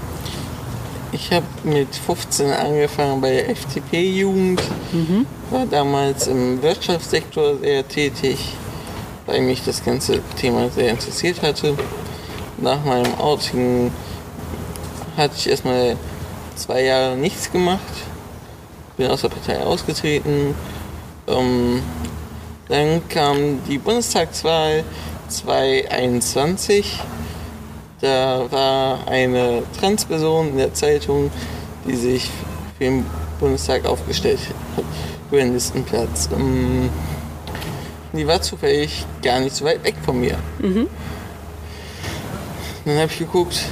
Ich 1.12 1.33
habe 1.33 1.47
mit 1.62 1.94
15 1.94 2.51
angefangen 2.51 3.21
bei 3.21 3.31
der 3.31 3.51
FDP-Jugend, 3.51 4.61
war 5.51 5.64
damals 5.64 6.27
im 6.27 6.61
Wirtschaftssektor 6.61 7.57
sehr 7.61 7.87
tätig, 7.87 8.37
weil 9.27 9.40
mich 9.42 9.62
das 9.64 9.83
ganze 9.85 10.21
Thema 10.38 10.68
sehr 10.71 10.90
interessiert 10.90 11.40
hatte. 11.40 11.75
Nach 12.61 12.85
meinem 12.85 13.14
Outing 13.18 13.92
hatte 15.16 15.35
ich 15.37 15.49
erstmal 15.49 15.97
zwei 16.57 16.83
Jahre 16.85 17.16
nichts 17.16 17.51
gemacht, 17.53 17.79
bin 18.97 19.09
aus 19.09 19.21
der 19.23 19.29
Partei 19.29 19.62
ausgetreten. 19.62 20.55
Ähm, 21.29 21.83
dann 22.68 23.09
kam 23.09 23.62
die 23.68 23.79
Bundestagswahl 23.79 24.83
2021. 25.29 27.01
Da 28.01 28.44
war 28.51 29.07
eine 29.09 29.62
Transperson 29.79 30.49
in 30.51 30.57
der 30.59 30.75
Zeitung, 30.75 31.31
die 31.87 31.97
sich 31.97 32.31
für 32.77 32.85
den 32.85 33.07
Bundestag 33.40 33.87
aufgestellt 33.87 34.40
hat, 34.77 34.85
für 35.31 35.37
den 35.37 35.53
Listenplatz. 35.55 36.29
Ähm, 36.33 36.90
Die 38.12 38.27
war 38.27 38.40
zufällig 38.40 39.05
gar 39.23 39.38
nicht 39.40 39.55
so 39.55 39.64
weit 39.64 39.85
weg 39.85 39.94
von 40.05 40.18
mir. 40.21 40.37
Dann 42.88 42.96
habe 42.96 43.12
ich 43.12 43.18
geguckt, 43.18 43.66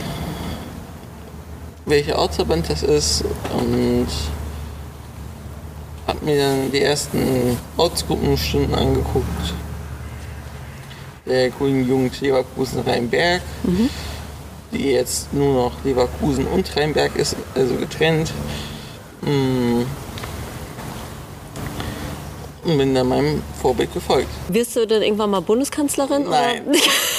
welcher 1.86 2.18
Ortsverband 2.18 2.68
das 2.68 2.82
ist 2.82 3.24
und 3.50 4.08
habe 6.06 6.22
mir 6.22 6.36
dann 6.36 6.70
die 6.70 6.82
ersten 6.82 7.56
Ortsgruppenstunden 7.78 8.74
angeguckt. 8.74 9.54
Der 11.24 11.48
Grünen 11.48 11.88
Jugend 11.88 12.20
Leverkusen-Rheinberg, 12.20 13.40
die 14.72 14.90
jetzt 14.90 15.32
nur 15.32 15.54
noch 15.54 15.72
Leverkusen 15.82 16.46
und 16.48 16.76
Rheinberg 16.76 17.16
ist, 17.16 17.36
also 17.54 17.74
getrennt. 17.76 18.34
Mm. 19.22 19.84
Und 22.64 22.78
bin 22.78 22.94
dann 22.94 23.08
meinem 23.08 23.42
Vorbild 23.62 23.94
gefolgt. 23.94 24.28
Wirst 24.48 24.76
du 24.76 24.86
denn 24.86 25.00
irgendwann 25.00 25.30
mal 25.30 25.40
Bundeskanzlerin? 25.40 26.24
Nein. 26.24 26.66
Oder? 26.66 26.78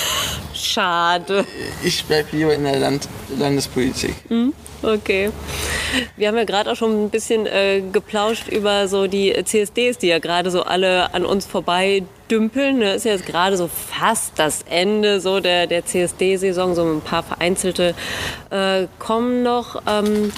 Schade. 0.77 1.43
Ich 1.83 2.05
bleibe 2.05 2.35
lieber 2.37 2.53
in 2.53 2.63
der 2.63 2.77
Land 2.77 3.09
Landespolitik. 3.35 4.13
Okay. 4.83 5.31
Wir 6.17 6.27
haben 6.27 6.37
ja 6.37 6.43
gerade 6.43 6.71
auch 6.71 6.75
schon 6.75 7.05
ein 7.05 7.09
bisschen 7.09 7.47
äh, 7.47 7.81
geplauscht 7.91 8.47
über 8.47 8.87
so 8.87 9.07
die 9.07 9.33
CSDs, 9.43 9.97
die 9.97 10.05
ja 10.05 10.19
gerade 10.19 10.51
so 10.51 10.61
alle 10.61 11.15
an 11.15 11.25
uns 11.25 11.47
vorbei 11.47 12.03
dümpeln. 12.29 12.77
Ne? 12.77 12.93
Ist 12.93 13.05
ja 13.05 13.13
jetzt 13.13 13.25
gerade 13.25 13.57
so 13.57 13.67
fast 13.67 14.33
das 14.35 14.61
Ende 14.69 15.19
so 15.19 15.39
der, 15.39 15.65
der 15.65 15.83
CSD-Saison. 15.83 16.75
So 16.75 16.83
ein 16.83 17.01
paar 17.01 17.23
vereinzelte 17.23 17.95
äh, 18.51 18.85
kommen 18.99 19.41
noch. 19.41 19.81
Ähm, 19.87 20.31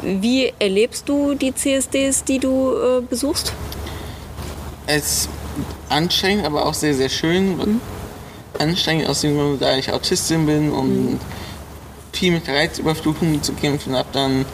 wie 0.00 0.54
erlebst 0.58 1.06
du 1.06 1.34
die 1.34 1.54
CSDs, 1.54 2.24
die 2.24 2.38
du 2.38 2.72
äh, 2.72 3.00
besuchst? 3.02 3.52
Es 4.86 5.28
anstrengend, 5.90 6.46
aber 6.46 6.64
auch 6.64 6.72
sehr, 6.72 6.94
sehr 6.94 7.10
schön. 7.10 7.80
Anstrengend 8.58 9.08
aus 9.08 9.22
dem 9.22 9.36
Grund, 9.36 9.60
da 9.62 9.76
ich 9.76 9.92
Autistin 9.92 10.46
bin 10.46 10.70
und 10.70 11.18
viel 12.12 12.32
mit 12.32 12.48
Reizüberflutung 12.48 13.42
zu 13.42 13.52
kämpfen 13.54 13.94
habe 13.96 14.08
dann. 14.12 14.44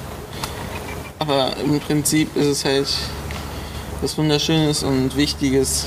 Aber 1.18 1.56
im 1.64 1.80
Prinzip 1.80 2.34
ist 2.36 2.46
es 2.46 2.64
halt 2.64 2.88
was 4.00 4.16
Wunderschönes 4.16 4.84
und 4.84 5.16
Wichtiges, 5.16 5.86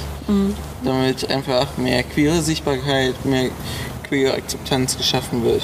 damit 0.83 1.29
einfach 1.31 1.77
mehr 1.77 2.03
queere 2.03 2.41
Sichtbarkeit, 2.41 3.25
mehr 3.25 3.49
queere 4.07 4.33
Akzeptanz 4.33 4.97
geschaffen 4.97 5.43
wird. 5.43 5.63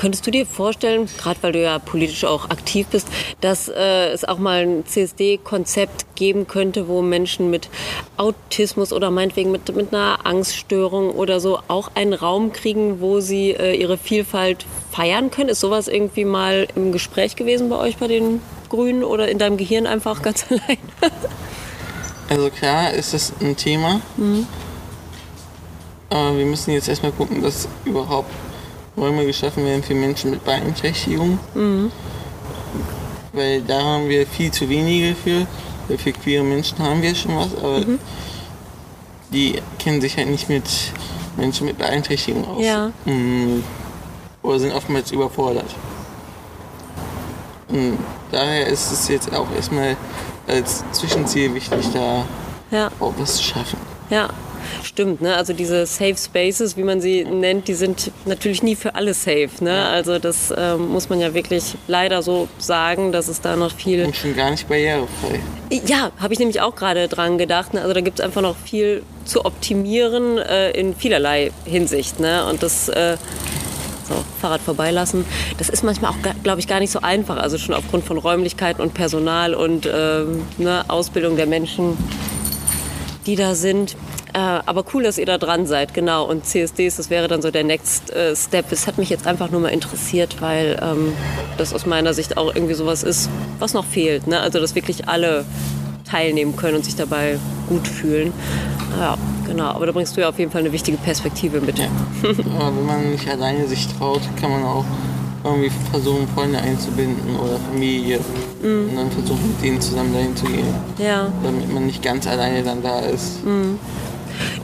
Könntest 0.00 0.26
du 0.26 0.30
dir 0.30 0.46
vorstellen, 0.46 1.10
gerade 1.18 1.42
weil 1.42 1.52
du 1.52 1.60
ja 1.60 1.78
politisch 1.78 2.24
auch 2.24 2.48
aktiv 2.48 2.86
bist, 2.86 3.06
dass 3.42 3.68
äh, 3.68 4.08
es 4.08 4.24
auch 4.24 4.38
mal 4.38 4.62
ein 4.62 4.86
CSD-Konzept 4.86 6.16
geben 6.16 6.46
könnte, 6.46 6.88
wo 6.88 7.02
Menschen 7.02 7.50
mit 7.50 7.68
Autismus 8.16 8.94
oder 8.94 9.10
meinetwegen 9.10 9.50
mit, 9.50 9.76
mit 9.76 9.92
einer 9.92 10.24
Angststörung 10.24 11.10
oder 11.10 11.38
so 11.38 11.58
auch 11.68 11.90
einen 11.96 12.14
Raum 12.14 12.54
kriegen, 12.54 13.02
wo 13.02 13.20
sie 13.20 13.50
äh, 13.50 13.74
ihre 13.74 13.98
Vielfalt 13.98 14.64
feiern 14.90 15.30
können? 15.30 15.50
Ist 15.50 15.60
sowas 15.60 15.86
irgendwie 15.86 16.24
mal 16.24 16.66
im 16.76 16.92
Gespräch 16.92 17.36
gewesen 17.36 17.68
bei 17.68 17.76
euch, 17.76 17.98
bei 17.98 18.08
den 18.08 18.40
Grünen 18.70 19.04
oder 19.04 19.28
in 19.28 19.36
deinem 19.36 19.58
Gehirn 19.58 19.86
einfach 19.86 20.22
ganz 20.22 20.46
allein? 20.48 20.78
Also 22.30 22.48
klar 22.48 22.94
ist 22.94 23.12
es 23.12 23.34
ein 23.42 23.54
Thema. 23.54 24.00
Aber 26.08 26.38
wir 26.38 26.46
müssen 26.46 26.70
jetzt 26.70 26.88
erstmal 26.88 27.12
gucken, 27.12 27.42
dass 27.42 27.68
überhaupt 27.84 28.30
Räume 29.00 29.24
geschaffen 29.26 29.64
werden 29.64 29.82
für 29.82 29.94
Menschen 29.94 30.30
mit 30.30 30.44
Beeinträchtigung. 30.44 31.38
Weil 33.32 33.62
da 33.62 33.80
haben 33.82 34.08
wir 34.08 34.26
viel 34.26 34.50
zu 34.50 34.68
wenige 34.68 35.14
für. 35.14 35.46
Für 35.98 36.12
queere 36.12 36.44
Menschen 36.44 36.78
haben 36.78 37.02
wir 37.02 37.14
schon 37.16 37.36
was, 37.36 37.48
aber 37.56 37.80
die 39.32 39.60
kennen 39.80 40.00
sich 40.00 40.16
halt 40.16 40.28
nicht 40.28 40.48
mit 40.48 40.62
Menschen 41.36 41.66
mit 41.66 41.78
Beeinträchtigung 41.78 42.46
aus. 42.46 42.64
Ja. 42.64 42.92
Mm, 43.06 43.64
Oder 44.42 44.58
sind 44.60 44.72
oftmals 44.72 45.10
überfordert. 45.10 45.66
Und 47.68 47.98
daher 48.30 48.66
ist 48.68 48.90
es 48.92 49.08
jetzt 49.08 49.34
auch 49.34 49.46
erstmal 49.54 49.96
als 50.48 50.84
Zwischenziel 50.92 51.52
wichtig, 51.54 51.86
da 51.92 52.24
Ja. 52.70 52.88
auch 53.00 53.12
was 53.18 53.36
zu 53.36 53.42
schaffen. 53.42 53.78
Ja, 54.10 54.28
stimmt. 54.82 55.20
Ne? 55.20 55.36
Also 55.36 55.52
diese 55.52 55.86
Safe 55.86 56.16
Spaces, 56.16 56.76
wie 56.76 56.82
man 56.82 57.00
sie 57.00 57.24
nennt, 57.24 57.68
die 57.68 57.74
sind 57.74 58.10
natürlich 58.26 58.62
nie 58.62 58.76
für 58.76 58.94
alle 58.94 59.14
safe. 59.14 59.50
Ne? 59.60 59.86
Also 59.86 60.18
das 60.18 60.52
ähm, 60.56 60.88
muss 60.88 61.08
man 61.08 61.20
ja 61.20 61.34
wirklich 61.34 61.76
leider 61.86 62.22
so 62.22 62.48
sagen, 62.58 63.12
dass 63.12 63.28
es 63.28 63.40
da 63.40 63.56
noch 63.56 63.72
viel... 63.72 64.04
Und 64.04 64.16
schon 64.16 64.34
gar 64.34 64.50
nicht 64.50 64.68
barrierefrei. 64.68 65.40
Ja, 65.86 66.10
habe 66.18 66.32
ich 66.32 66.38
nämlich 66.38 66.60
auch 66.60 66.74
gerade 66.74 67.08
dran 67.08 67.38
gedacht. 67.38 67.74
Ne? 67.74 67.82
Also 67.82 67.94
da 67.94 68.00
gibt 68.00 68.18
es 68.18 68.24
einfach 68.24 68.42
noch 68.42 68.56
viel 68.56 69.02
zu 69.24 69.44
optimieren 69.44 70.38
äh, 70.38 70.70
in 70.70 70.94
vielerlei 70.94 71.52
Hinsicht. 71.64 72.20
Ne? 72.20 72.44
Und 72.46 72.62
das... 72.62 72.88
Äh, 72.88 73.16
so, 74.10 74.24
Fahrrad 74.40 74.60
vorbeilassen. 74.60 75.24
Das 75.58 75.68
ist 75.68 75.84
manchmal 75.84 76.10
auch, 76.10 76.16
glaube 76.42 76.60
ich, 76.60 76.66
gar 76.66 76.80
nicht 76.80 76.90
so 76.90 77.00
einfach. 77.00 77.36
Also 77.36 77.58
schon 77.58 77.74
aufgrund 77.74 78.04
von 78.04 78.18
Räumlichkeiten 78.18 78.82
und 78.82 78.92
Personal 78.92 79.54
und 79.54 79.86
ähm, 79.86 80.42
ne, 80.58 80.84
Ausbildung 80.88 81.36
der 81.36 81.46
Menschen, 81.46 81.96
die 83.26 83.36
da 83.36 83.54
sind. 83.54 83.96
Äh, 84.32 84.38
aber 84.38 84.84
cool, 84.94 85.02
dass 85.02 85.18
ihr 85.18 85.26
da 85.26 85.38
dran 85.38 85.66
seid, 85.66 85.94
genau. 85.94 86.24
Und 86.24 86.46
CSDs, 86.46 86.96
das 86.96 87.10
wäre 87.10 87.28
dann 87.28 87.42
so 87.42 87.50
der 87.50 87.64
Next 87.64 88.10
äh, 88.10 88.36
Step. 88.36 88.70
Es 88.70 88.86
hat 88.86 88.98
mich 88.98 89.10
jetzt 89.10 89.26
einfach 89.26 89.50
nur 89.50 89.60
mal 89.60 89.68
interessiert, 89.68 90.40
weil 90.40 90.78
ähm, 90.82 91.12
das 91.58 91.74
aus 91.74 91.86
meiner 91.86 92.14
Sicht 92.14 92.36
auch 92.36 92.54
irgendwie 92.54 92.74
sowas 92.74 93.02
ist, 93.02 93.28
was 93.58 93.74
noch 93.74 93.84
fehlt. 93.84 94.26
Ne? 94.26 94.40
Also, 94.40 94.60
dass 94.60 94.74
wirklich 94.74 95.08
alle 95.08 95.44
teilnehmen 96.08 96.56
können 96.56 96.76
und 96.76 96.84
sich 96.84 96.96
dabei 96.96 97.38
gut 97.68 97.86
fühlen. 97.86 98.32
Ja, 98.98 99.16
genau. 99.46 99.66
Aber 99.66 99.86
da 99.86 99.92
bringst 99.92 100.16
du 100.16 100.20
ja 100.20 100.28
auf 100.28 100.38
jeden 100.38 100.50
Fall 100.50 100.60
eine 100.60 100.72
wichtige 100.72 100.96
Perspektive 100.96 101.60
mit. 101.60 101.78
Ja. 101.78 101.86
Aber 102.58 102.76
wenn 102.76 102.86
man 102.86 103.10
nicht 103.10 103.28
alleine 103.28 103.66
sich 103.66 103.86
traut, 103.88 104.22
kann 104.40 104.50
man 104.50 104.64
auch 104.64 104.84
irgendwie 105.44 105.70
versuchen, 105.90 106.28
Freunde 106.34 106.58
einzubinden 106.58 107.36
oder 107.36 107.58
Familie. 107.70 108.20
Und 108.62 108.96
dann 108.96 109.10
versuchen, 109.10 109.48
mit 109.48 109.62
denen 109.62 109.80
zusammen 109.80 110.12
dahin 110.12 110.36
zu 110.36 110.44
gehen. 110.44 110.74
Ja. 110.98 111.32
Damit 111.42 111.72
man 111.72 111.86
nicht 111.86 112.02
ganz 112.02 112.26
alleine 112.26 112.62
dann 112.62 112.82
da 112.82 113.00
ist. 113.00 113.38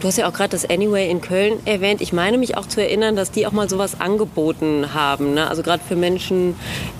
Du 0.06 0.08
hast 0.08 0.18
ja 0.18 0.28
auch 0.28 0.32
gerade 0.32 0.50
das 0.50 0.70
Anyway 0.70 1.10
in 1.10 1.20
Köln 1.20 1.54
erwähnt. 1.64 2.00
Ich 2.00 2.12
meine 2.12 2.38
mich 2.38 2.56
auch 2.56 2.68
zu 2.68 2.80
erinnern, 2.80 3.16
dass 3.16 3.32
die 3.32 3.44
auch 3.44 3.50
mal 3.50 3.68
sowas 3.68 4.00
angeboten 4.00 4.94
haben. 4.94 5.34
Ne? 5.34 5.50
Also 5.50 5.64
gerade 5.64 5.82
für 5.82 5.96
Menschen, 5.96 6.54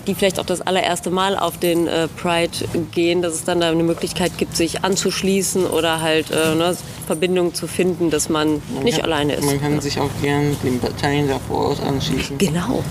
die 0.09 0.15
vielleicht 0.17 0.41
auch 0.41 0.45
das 0.45 0.61
allererste 0.61 1.11
Mal 1.11 1.39
auf 1.39 1.57
den 1.57 1.87
äh, 1.87 2.09
Pride 2.09 2.51
gehen, 2.91 3.23
dass 3.23 3.35
es 3.35 3.45
dann 3.45 3.61
da 3.61 3.71
eine 3.71 3.85
Möglichkeit 3.85 4.37
gibt, 4.39 4.57
sich 4.57 4.83
anzuschließen 4.83 5.67
oder 5.67 6.01
halt 6.01 6.33
äh, 6.33 6.57
ne, 6.57 6.77
Verbindungen 7.07 7.55
zu 7.55 7.69
finden, 7.69 8.11
dass 8.11 8.29
man 8.29 8.61
nicht 8.83 8.97
kann, 8.99 9.05
alleine 9.05 9.35
ist. 9.35 9.45
Man 9.45 9.61
kann 9.61 9.81
sich 9.81 10.01
auch 10.01 10.11
gern 10.21 10.57
den 10.65 10.81
Parteien 10.81 11.29
da 11.29 11.39
vor 11.39 11.69
Ort 11.69 11.83
anschließen. 11.85 12.39
Genau. 12.39 12.83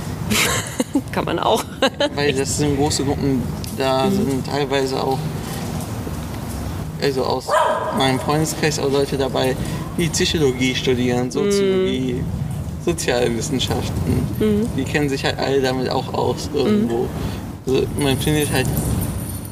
Kann 1.12 1.26
man 1.26 1.40
auch. 1.40 1.66
Weil 2.14 2.32
das 2.32 2.58
sind 2.58 2.78
große 2.78 3.04
Gruppen, 3.04 3.44
da 3.78 4.10
sind 4.10 4.48
teilweise 4.48 5.04
auch 5.04 5.20
also 7.02 7.24
aus 7.24 7.48
meinem 7.98 8.20
Freundeskreis 8.20 8.80
auch 8.80 8.90
Leute 8.90 9.18
dabei, 9.18 9.56
die 9.98 10.08
Psychologie 10.10 10.76
studieren, 10.76 11.32
Soziologie, 11.32 12.22
Sozialwissenschaften. 12.84 14.68
Die 14.78 14.84
kennen 14.84 15.10
sich 15.10 15.24
halt 15.24 15.38
alle 15.40 15.62
damit 15.62 15.90
auch 15.90 16.14
aus 16.14 16.50
irgendwo. 16.54 17.08
Also 17.66 17.84
man 18.00 18.18
findet 18.18 18.52
halt 18.52 18.68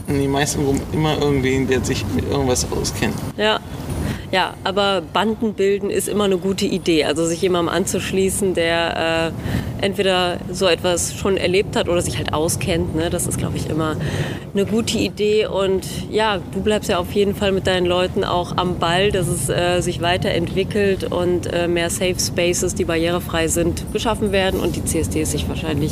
in 0.08 0.20
den 0.20 0.32
meisten 0.32 0.64
Gruppen 0.64 0.82
immer 0.92 1.18
irgendwen, 1.20 1.68
der 1.68 1.84
sich 1.84 2.06
mit 2.14 2.30
irgendwas 2.30 2.68
auskennt. 2.72 3.16
Ja. 3.38 3.60
Ja, 4.34 4.56
aber 4.64 5.04
Banden 5.14 5.54
bilden 5.54 5.92
ist 5.92 6.10
immer 6.10 6.24
eine 6.24 6.40
gute 6.40 6.66
Idee. 6.66 7.04
Also 7.04 7.24
sich 7.24 7.40
jemandem 7.44 7.72
anzuschließen, 7.72 8.56
der 8.56 9.32
äh, 9.80 9.86
entweder 9.86 10.40
so 10.52 10.66
etwas 10.66 11.14
schon 11.14 11.38
erlebt 11.38 11.76
hat 11.76 11.88
oder 11.88 12.02
sich 12.02 12.18
halt 12.18 12.34
auskennt. 12.34 12.96
Ne? 12.96 13.12
Das 13.12 13.28
ist, 13.28 13.38
glaube 13.38 13.58
ich, 13.58 13.70
immer 13.70 13.96
eine 14.56 14.66
gute 14.66 14.98
Idee. 14.98 15.46
Und 15.46 15.86
ja, 16.10 16.40
du 16.52 16.62
bleibst 16.62 16.90
ja 16.90 16.98
auf 16.98 17.12
jeden 17.12 17.36
Fall 17.36 17.52
mit 17.52 17.68
deinen 17.68 17.86
Leuten 17.86 18.24
auch 18.24 18.58
am 18.58 18.80
Ball, 18.80 19.12
dass 19.12 19.28
es 19.28 19.50
äh, 19.50 19.82
sich 19.82 20.02
weiterentwickelt 20.02 21.12
und 21.12 21.54
äh, 21.54 21.68
mehr 21.68 21.92
Safe 21.92 22.16
Spaces, 22.18 22.74
die 22.74 22.86
barrierefrei 22.86 23.48
sind, 23.50 23.86
geschaffen 23.94 24.32
werden 24.32 24.60
und 24.62 24.76
die 24.76 24.84
CSDs 24.84 25.30
sich 25.30 25.48
wahrscheinlich 25.48 25.92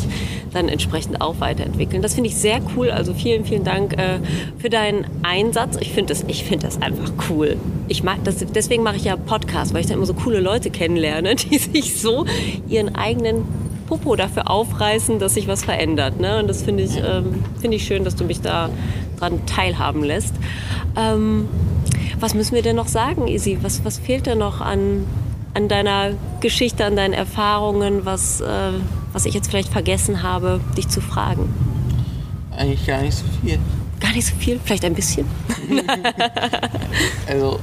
dann 0.52 0.68
entsprechend 0.68 1.22
auch 1.22 1.40
weiterentwickeln. 1.40 2.02
Das 2.02 2.16
finde 2.16 2.32
ich 2.32 2.38
sehr 2.38 2.60
cool. 2.76 2.90
Also 2.90 3.14
vielen, 3.14 3.46
vielen 3.46 3.66
Dank 3.66 3.94
äh, 3.94 4.18
für 4.58 4.72
deinen 4.72 5.06
Einsatz. 5.22 5.78
Ich 5.80 5.92
finde 5.92 6.12
das, 6.12 6.24
ich 6.28 6.44
finde 6.44 6.66
das 6.66 6.82
einfach 6.82 7.12
cool. 7.30 7.58
Ich 7.92 8.04
mag 8.04 8.24
das, 8.24 8.38
deswegen 8.38 8.84
mache 8.84 8.96
ich 8.96 9.04
ja 9.04 9.18
Podcast, 9.18 9.74
weil 9.74 9.82
ich 9.82 9.88
da 9.88 9.96
immer 9.96 10.06
so 10.06 10.14
coole 10.14 10.40
Leute 10.40 10.70
kennenlerne, 10.70 11.36
die 11.52 11.58
sich 11.58 12.00
so 12.00 12.26
ihren 12.70 12.96
eigenen 12.96 13.44
Popo 13.86 14.16
dafür 14.16 14.50
aufreißen, 14.50 15.20
dass 15.20 15.34
sich 15.34 15.50
was 15.50 15.66
verändert. 15.66 16.18
Ne? 16.18 16.40
Und 16.40 16.48
das 16.48 16.64
finde 16.64 16.84
ich, 16.84 16.96
ähm, 16.96 17.44
finde 17.60 17.76
ich 17.76 17.84
schön, 17.84 18.06
dass 18.06 18.16
du 18.16 18.24
mich 18.24 18.40
da 18.40 18.70
dran 19.20 19.46
teilhaben 19.46 20.06
lässt. 20.06 20.34
Ähm, 20.96 21.50
was 22.18 22.34
müssen 22.34 22.56
wir 22.56 22.62
denn 22.62 22.78
noch 22.78 22.88
sagen, 22.88 23.28
Isi? 23.28 23.58
Was, 23.62 23.84
was 23.84 24.00
fehlt 24.00 24.26
denn 24.26 24.38
noch 24.38 24.62
an, 24.62 25.06
an 25.54 25.68
deiner 25.68 26.12
Geschichte, 26.40 26.86
an 26.86 26.96
deinen 26.96 27.14
Erfahrungen, 27.14 28.06
was, 28.06 28.40
äh, 28.40 28.72
was 29.12 29.26
ich 29.26 29.34
jetzt 29.34 29.50
vielleicht 29.50 29.70
vergessen 29.70 30.24
habe, 30.24 30.62
dich 30.78 30.88
zu 30.88 31.02
fragen? 31.02 31.54
Eigentlich 32.58 32.88
gar 32.88 33.02
nicht 33.02 33.18
so 33.18 33.26
viel. 33.44 33.60
Gar 34.00 34.14
nicht 34.14 34.28
so 34.28 34.36
viel, 34.38 34.62
vielleicht 34.64 34.86
ein 34.86 34.96
bisschen. 34.96 35.26
Also, 37.28 37.60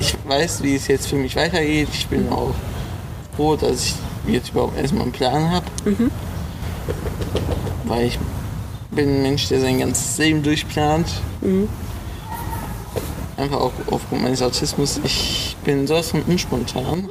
ich 0.00 0.16
weiß, 0.26 0.62
wie 0.62 0.74
es 0.74 0.88
jetzt 0.88 1.08
für 1.08 1.16
mich 1.16 1.36
weitergeht. 1.36 1.88
Ich 1.92 2.06
bin 2.06 2.28
auch 2.30 2.54
froh, 3.36 3.56
dass 3.56 3.86
ich 3.86 3.94
jetzt 4.26 4.50
überhaupt 4.50 4.76
erstmal 4.76 5.04
einen 5.04 5.12
Plan 5.12 5.50
habe. 5.50 5.66
Weil 7.84 8.06
ich 8.06 8.18
bin 8.90 9.08
ein 9.08 9.22
Mensch, 9.22 9.48
der 9.48 9.60
sein 9.60 9.78
ganzes 9.78 10.18
Leben 10.18 10.42
durchplant. 10.42 11.06
Einfach 13.36 13.60
auch 13.60 13.72
aufgrund 13.90 14.22
meines 14.22 14.42
Autismus. 14.42 15.00
Ich 15.04 15.56
bin 15.64 15.86
sowas 15.86 16.10
von 16.10 16.22
unspontan. 16.22 17.08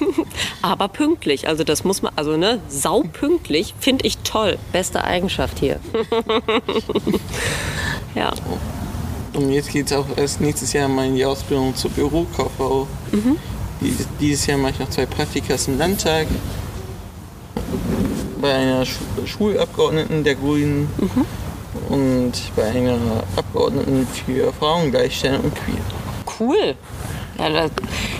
Aber 0.62 0.88
pünktlich, 0.88 1.46
also 1.46 1.62
das 1.62 1.84
muss 1.84 2.02
man, 2.02 2.12
also 2.16 2.36
ne, 2.36 2.60
saupünktlich 2.68 3.74
finde 3.78 4.06
ich 4.06 4.18
toll. 4.18 4.58
Beste 4.72 5.04
Eigenschaft 5.04 5.58
hier. 5.58 5.78
ja. 8.14 8.32
Und 9.32 9.50
jetzt 9.50 9.70
geht 9.70 9.86
es 9.86 9.92
auch 9.92 10.06
erst 10.16 10.40
nächstes 10.40 10.72
Jahr 10.72 10.88
mal 10.88 11.06
in 11.06 11.14
die 11.14 11.24
Ausbildung 11.24 11.74
zur 11.74 11.90
Bürokauffrau. 11.90 12.86
Dieses, 13.80 14.06
dieses 14.18 14.46
Jahr 14.46 14.58
mache 14.58 14.72
ich 14.72 14.78
noch 14.80 14.90
zwei 14.90 15.06
Praktikas 15.06 15.68
im 15.68 15.78
Landtag. 15.78 16.26
Bei 18.40 18.54
einer 18.54 18.84
Schu 18.84 19.00
Schulabgeordneten 19.26 20.24
der 20.24 20.34
Grünen 20.34 20.88
und 21.88 22.32
bei 22.56 22.70
einer 22.70 22.98
Abgeordneten 23.36 24.06
für 24.06 24.52
Frauengleichstellung 24.52 25.44
und 25.44 25.54
Queer. 25.54 25.80
Cool. 26.38 26.74
Ja, 27.38 27.48
das, 27.48 27.70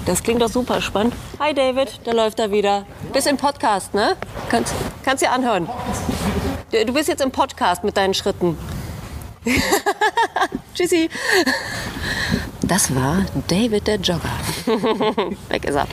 das 0.06 0.22
klingt 0.22 0.40
doch 0.40 0.48
super 0.48 0.80
spannend. 0.80 1.14
Hi 1.38 1.52
David, 1.52 2.00
da 2.04 2.12
läuft 2.12 2.38
er 2.38 2.50
wieder. 2.50 2.86
Bist 3.12 3.26
im 3.26 3.36
Podcast, 3.36 3.92
ne? 3.94 4.16
Kannst, 4.48 4.74
kannst 5.04 5.22
dir 5.22 5.32
anhören. 5.32 5.68
Du 6.70 6.84
du 6.84 6.92
bist 6.92 7.08
jetzt 7.08 7.22
im 7.22 7.30
Podcast 7.30 7.82
mit 7.82 7.96
deinen 7.96 8.14
Schritten. 8.14 8.56
Tschüssi. 10.74 11.08
Das 12.62 12.94
war 12.94 13.24
David 13.48 13.86
der 13.86 13.96
Jogger. 13.96 14.30
Weg 15.48 15.64
ist 15.64 15.76
er. 15.76 15.86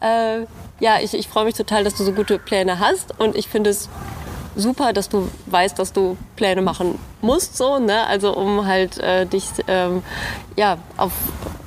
Äh, 0.00 0.46
ja, 0.80 0.98
ich, 1.00 1.14
ich 1.14 1.28
freue 1.28 1.44
mich 1.44 1.54
total, 1.54 1.84
dass 1.84 1.94
du 1.94 2.04
so 2.04 2.12
gute 2.12 2.38
Pläne 2.38 2.78
hast 2.78 3.18
und 3.18 3.36
ich 3.36 3.48
finde 3.48 3.70
es 3.70 3.88
super, 4.54 4.92
dass 4.92 5.08
du 5.08 5.28
weißt, 5.46 5.78
dass 5.78 5.92
du 5.92 6.16
Pläne 6.36 6.62
machen 6.62 6.98
musst, 7.20 7.56
so, 7.56 7.78
ne? 7.78 8.06
Also 8.06 8.36
um 8.36 8.66
halt 8.66 8.98
äh, 8.98 9.26
dich 9.26 9.44
ähm, 9.66 10.02
ja, 10.56 10.78
auf, 10.96 11.12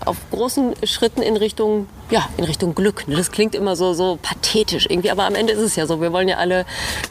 auf 0.06 0.18
großen 0.32 0.74
Schritten 0.84 1.22
in 1.22 1.38
Richtung, 1.38 1.88
ja, 2.12 2.28
in 2.38 2.44
Richtung 2.44 2.76
Glück. 2.76 3.08
Ne? 3.08 3.16
Das 3.16 3.32
klingt 3.32 3.56
immer 3.56 3.76
so, 3.76 3.94
so 3.94 4.20
pathetisch 4.22 4.86
irgendwie, 4.90 5.10
aber 5.10 5.24
am 5.24 5.34
Ende 5.34 5.54
ist 5.54 5.62
es 5.62 5.76
ja 5.76 5.88
so. 5.88 6.02
Wir 6.02 6.12
wollen 6.12 6.28
ja 6.28 6.38
alle 6.38 6.66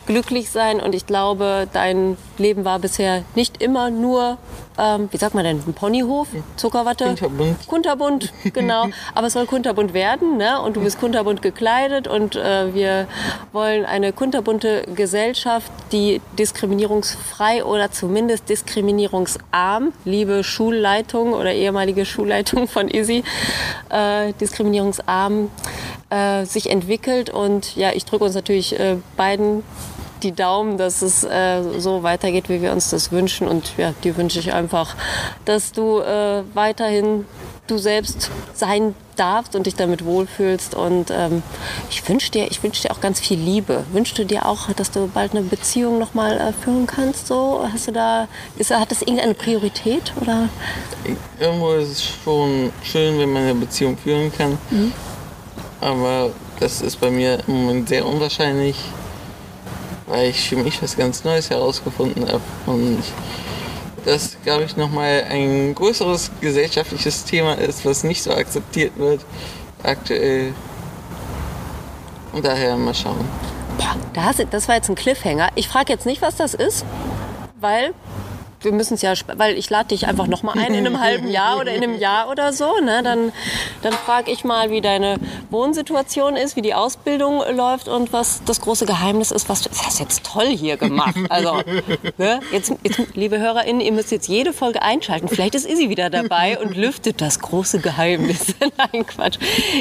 glücklich 0.06 0.50
sein 0.50 0.78
und 0.78 0.94
ich 0.94 1.06
glaube, 1.06 1.66
dein 1.72 2.16
Leben 2.38 2.64
war 2.64 2.78
bisher 2.78 3.24
nicht 3.34 3.62
immer 3.62 3.90
nur, 3.90 4.36
ähm, 4.78 5.08
wie 5.10 5.16
sagt 5.16 5.34
man 5.34 5.44
denn, 5.44 5.62
ein 5.66 5.72
Ponyhof, 5.72 6.28
Zuckerwatte? 6.56 7.06
Kunterbunt. 7.06 7.66
Kunterbunt, 7.66 8.32
genau. 8.52 8.88
Aber 9.14 9.28
es 9.28 9.32
soll 9.32 9.46
kunterbunt 9.46 9.94
werden, 9.94 10.36
ne? 10.36 10.60
Und 10.60 10.76
du 10.76 10.82
bist 10.82 11.00
kunterbunt 11.00 11.40
gekleidet 11.40 12.06
und 12.06 12.36
äh, 12.36 12.74
wir 12.74 13.06
wollen 13.52 13.86
eine 13.86 14.12
kunterbunte 14.12 14.84
Gesellschaft, 14.94 15.72
die 15.92 16.20
diskriminierungsfrei 16.38 17.64
oder 17.64 17.90
zumindest 17.90 18.48
diskriminierungsarm, 18.50 19.92
liebe 20.04 20.44
Schulleitung 20.44 21.32
oder 21.32 21.52
ehemalige 21.52 22.04
Schulleitung 22.04 22.68
von 22.68 22.88
ISI, 22.88 23.24
äh, 23.88 24.34
diskriminierungsarm 24.90 25.50
äh, 26.10 26.44
sich 26.44 26.70
entwickelt. 26.70 27.30
Und 27.30 27.76
ja, 27.76 27.92
ich 27.92 28.04
drücke 28.04 28.24
uns 28.24 28.34
natürlich 28.34 28.78
äh, 28.78 28.96
beiden 29.16 29.62
die 30.22 30.32
Daumen, 30.32 30.78
dass 30.78 31.02
es 31.02 31.24
äh, 31.24 31.62
so 31.78 32.02
weitergeht, 32.02 32.48
wie 32.48 32.62
wir 32.62 32.72
uns 32.72 32.90
das 32.90 33.12
wünschen. 33.12 33.48
Und 33.48 33.72
ja, 33.76 33.92
dir 34.04 34.16
wünsche 34.16 34.38
ich 34.38 34.52
einfach, 34.52 34.94
dass 35.44 35.72
du 35.72 36.00
äh, 36.00 36.42
weiterhin 36.54 37.26
du 37.66 37.78
selbst 37.78 38.30
sein 38.54 38.94
darfst 39.16 39.54
und 39.54 39.66
dich 39.66 39.74
damit 39.74 40.04
wohlfühlst. 40.04 40.74
Und 40.74 41.10
ähm, 41.10 41.42
ich 41.90 42.06
wünsche 42.08 42.30
dir, 42.30 42.50
ich 42.50 42.62
wünsche 42.62 42.82
dir 42.82 42.90
auch 42.90 43.00
ganz 43.00 43.20
viel 43.20 43.38
Liebe. 43.38 43.84
Wünschst 43.92 44.18
du 44.18 44.24
dir 44.24 44.46
auch, 44.46 44.72
dass 44.72 44.90
du 44.90 45.08
bald 45.08 45.32
eine 45.32 45.42
Beziehung 45.42 45.98
noch 45.98 46.14
mal 46.14 46.38
äh, 46.38 46.52
führen 46.52 46.86
kannst? 46.86 47.26
So 47.26 47.66
hast 47.72 47.88
du 47.88 47.92
da, 47.92 48.28
ist, 48.56 48.70
hat 48.70 48.90
das 48.90 49.02
irgendeine 49.02 49.34
Priorität 49.34 50.12
oder? 50.20 50.48
Irgendwo 51.38 51.72
ist 51.72 51.90
es 51.90 52.04
schon 52.24 52.72
schön, 52.82 53.18
wenn 53.18 53.32
man 53.32 53.42
eine 53.42 53.54
Beziehung 53.54 53.96
führen 53.96 54.32
kann. 54.32 54.58
Aber 55.80 56.30
das 56.58 56.82
ist 56.82 57.00
bei 57.00 57.10
mir 57.10 57.38
im 57.46 57.64
Moment 57.64 57.88
sehr 57.88 58.06
unwahrscheinlich, 58.06 58.76
weil 60.10 60.30
ich 60.30 60.48
für 60.48 60.56
mich 60.56 60.82
was 60.82 60.96
ganz 60.96 61.24
Neues 61.24 61.50
herausgefunden 61.50 62.26
habe. 62.28 62.42
Und 62.66 63.02
das, 64.04 64.36
glaube 64.44 64.64
ich, 64.64 64.76
nochmal 64.76 65.24
ein 65.30 65.74
größeres 65.74 66.30
gesellschaftliches 66.40 67.24
Thema 67.24 67.54
ist, 67.54 67.84
was 67.84 68.04
nicht 68.04 68.22
so 68.22 68.32
akzeptiert 68.32 68.92
wird 68.98 69.24
aktuell. 69.82 70.52
Und 72.32 72.44
daher 72.44 72.76
mal 72.76 72.94
schauen. 72.94 73.28
Boah, 73.78 73.96
da 74.12 74.24
hast 74.24 74.38
du, 74.38 74.46
das 74.46 74.68
war 74.68 74.76
jetzt 74.76 74.88
ein 74.88 74.94
Cliffhanger. 74.94 75.50
Ich 75.54 75.68
frage 75.68 75.92
jetzt 75.92 76.06
nicht, 76.06 76.22
was 76.22 76.36
das 76.36 76.54
ist, 76.54 76.84
weil 77.60 77.92
wir 78.62 78.72
müssen 78.72 78.94
es 78.94 79.02
ja, 79.02 79.14
weil 79.36 79.56
ich 79.56 79.70
lade 79.70 79.88
dich 79.88 80.06
einfach 80.06 80.26
noch 80.26 80.42
mal 80.42 80.52
ein 80.52 80.74
in 80.74 80.86
einem 80.86 81.00
halben 81.00 81.28
Jahr 81.28 81.58
oder 81.58 81.72
in 81.72 81.82
einem 81.82 81.98
Jahr 81.98 82.28
oder 82.28 82.52
so. 82.52 82.78
Ne? 82.80 83.02
Dann, 83.02 83.32
dann 83.82 83.92
frage 83.92 84.30
ich 84.30 84.44
mal, 84.44 84.70
wie 84.70 84.80
deine 84.80 85.16
Wohnsituation 85.50 86.36
ist, 86.36 86.56
wie 86.56 86.62
die 86.62 86.74
Ausbildung 86.74 87.42
läuft 87.54 87.88
und 87.88 88.12
was 88.12 88.42
das 88.44 88.60
große 88.60 88.86
Geheimnis 88.86 89.30
ist. 89.30 89.48
Was 89.48 89.62
du, 89.62 89.70
das 89.70 89.86
hast 89.86 90.00
jetzt 90.00 90.24
toll 90.24 90.48
hier 90.48 90.76
gemacht. 90.76 91.16
Also, 91.28 91.62
ne? 92.18 92.40
jetzt, 92.52 92.72
jetzt, 92.82 93.00
liebe 93.14 93.38
HörerInnen, 93.38 93.80
ihr 93.80 93.92
müsst 93.92 94.10
jetzt 94.10 94.28
jede 94.28 94.52
Folge 94.52 94.82
einschalten. 94.82 95.28
Vielleicht 95.28 95.54
ist 95.54 95.66
Isi 95.66 95.88
wieder 95.88 96.10
dabei 96.10 96.58
und 96.58 96.76
lüftet 96.76 97.20
das 97.20 97.38
große 97.38 97.80
Geheimnis. 97.80 98.54
Nein, 98.76 99.06
Quatsch. 99.06 99.38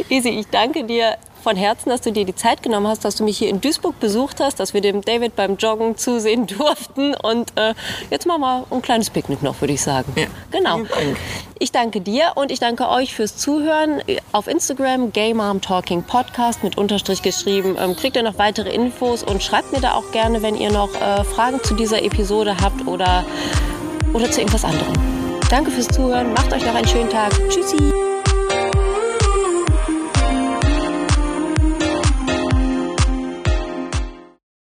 Isi, 0.09 0.29
ich 0.29 0.47
danke 0.47 0.85
dir 0.85 1.17
von 1.41 1.55
Herzen, 1.55 1.89
dass 1.89 2.01
du 2.01 2.11
dir 2.11 2.25
die 2.25 2.35
Zeit 2.35 2.63
genommen 2.63 2.87
hast, 2.87 3.05
dass 3.05 3.15
du 3.15 3.23
mich 3.23 3.37
hier 3.37 3.49
in 3.49 3.61
Duisburg 3.61 3.99
besucht 3.99 4.39
hast, 4.39 4.59
dass 4.59 4.73
wir 4.73 4.81
dem 4.81 5.01
David 5.01 5.35
beim 5.35 5.57
Joggen 5.57 5.97
zusehen 5.97 6.47
durften. 6.57 7.15
Und 7.15 7.51
äh, 7.57 7.73
jetzt 8.09 8.25
machen 8.25 8.41
wir 8.41 8.65
ein 8.69 8.81
kleines 8.81 9.09
Picknick 9.09 9.41
noch, 9.41 9.59
würde 9.61 9.73
ich 9.73 9.81
sagen. 9.81 10.13
Ja. 10.15 10.27
Genau. 10.51 10.81
Ich 11.59 11.71
danke 11.71 12.01
dir 12.01 12.33
und 12.35 12.51
ich 12.51 12.59
danke 12.59 12.87
euch 12.89 13.13
fürs 13.13 13.35
Zuhören. 13.37 14.01
Auf 14.31 14.47
Instagram 14.47 15.11
Gay 15.11 15.33
Mom 15.33 15.61
Talking 15.61 16.03
Podcast 16.03 16.63
mit 16.63 16.77
Unterstrich 16.77 17.21
geschrieben. 17.21 17.75
Ähm, 17.79 17.95
kriegt 17.95 18.15
ihr 18.15 18.23
noch 18.23 18.37
weitere 18.37 18.69
Infos 18.69 19.23
und 19.23 19.43
schreibt 19.43 19.71
mir 19.71 19.81
da 19.81 19.93
auch 19.93 20.11
gerne, 20.11 20.41
wenn 20.41 20.55
ihr 20.55 20.71
noch 20.71 20.93
äh, 20.95 21.23
Fragen 21.23 21.61
zu 21.63 21.73
dieser 21.73 22.03
Episode 22.03 22.55
habt 22.61 22.87
oder, 22.87 23.25
oder 24.13 24.31
zu 24.31 24.39
irgendwas 24.39 24.63
anderem. 24.63 24.93
Danke 25.49 25.71
fürs 25.71 25.87
Zuhören. 25.87 26.33
Macht 26.33 26.53
euch 26.53 26.65
noch 26.65 26.75
einen 26.75 26.87
schönen 26.87 27.09
Tag. 27.09 27.31
Tschüssi. 27.49 28.28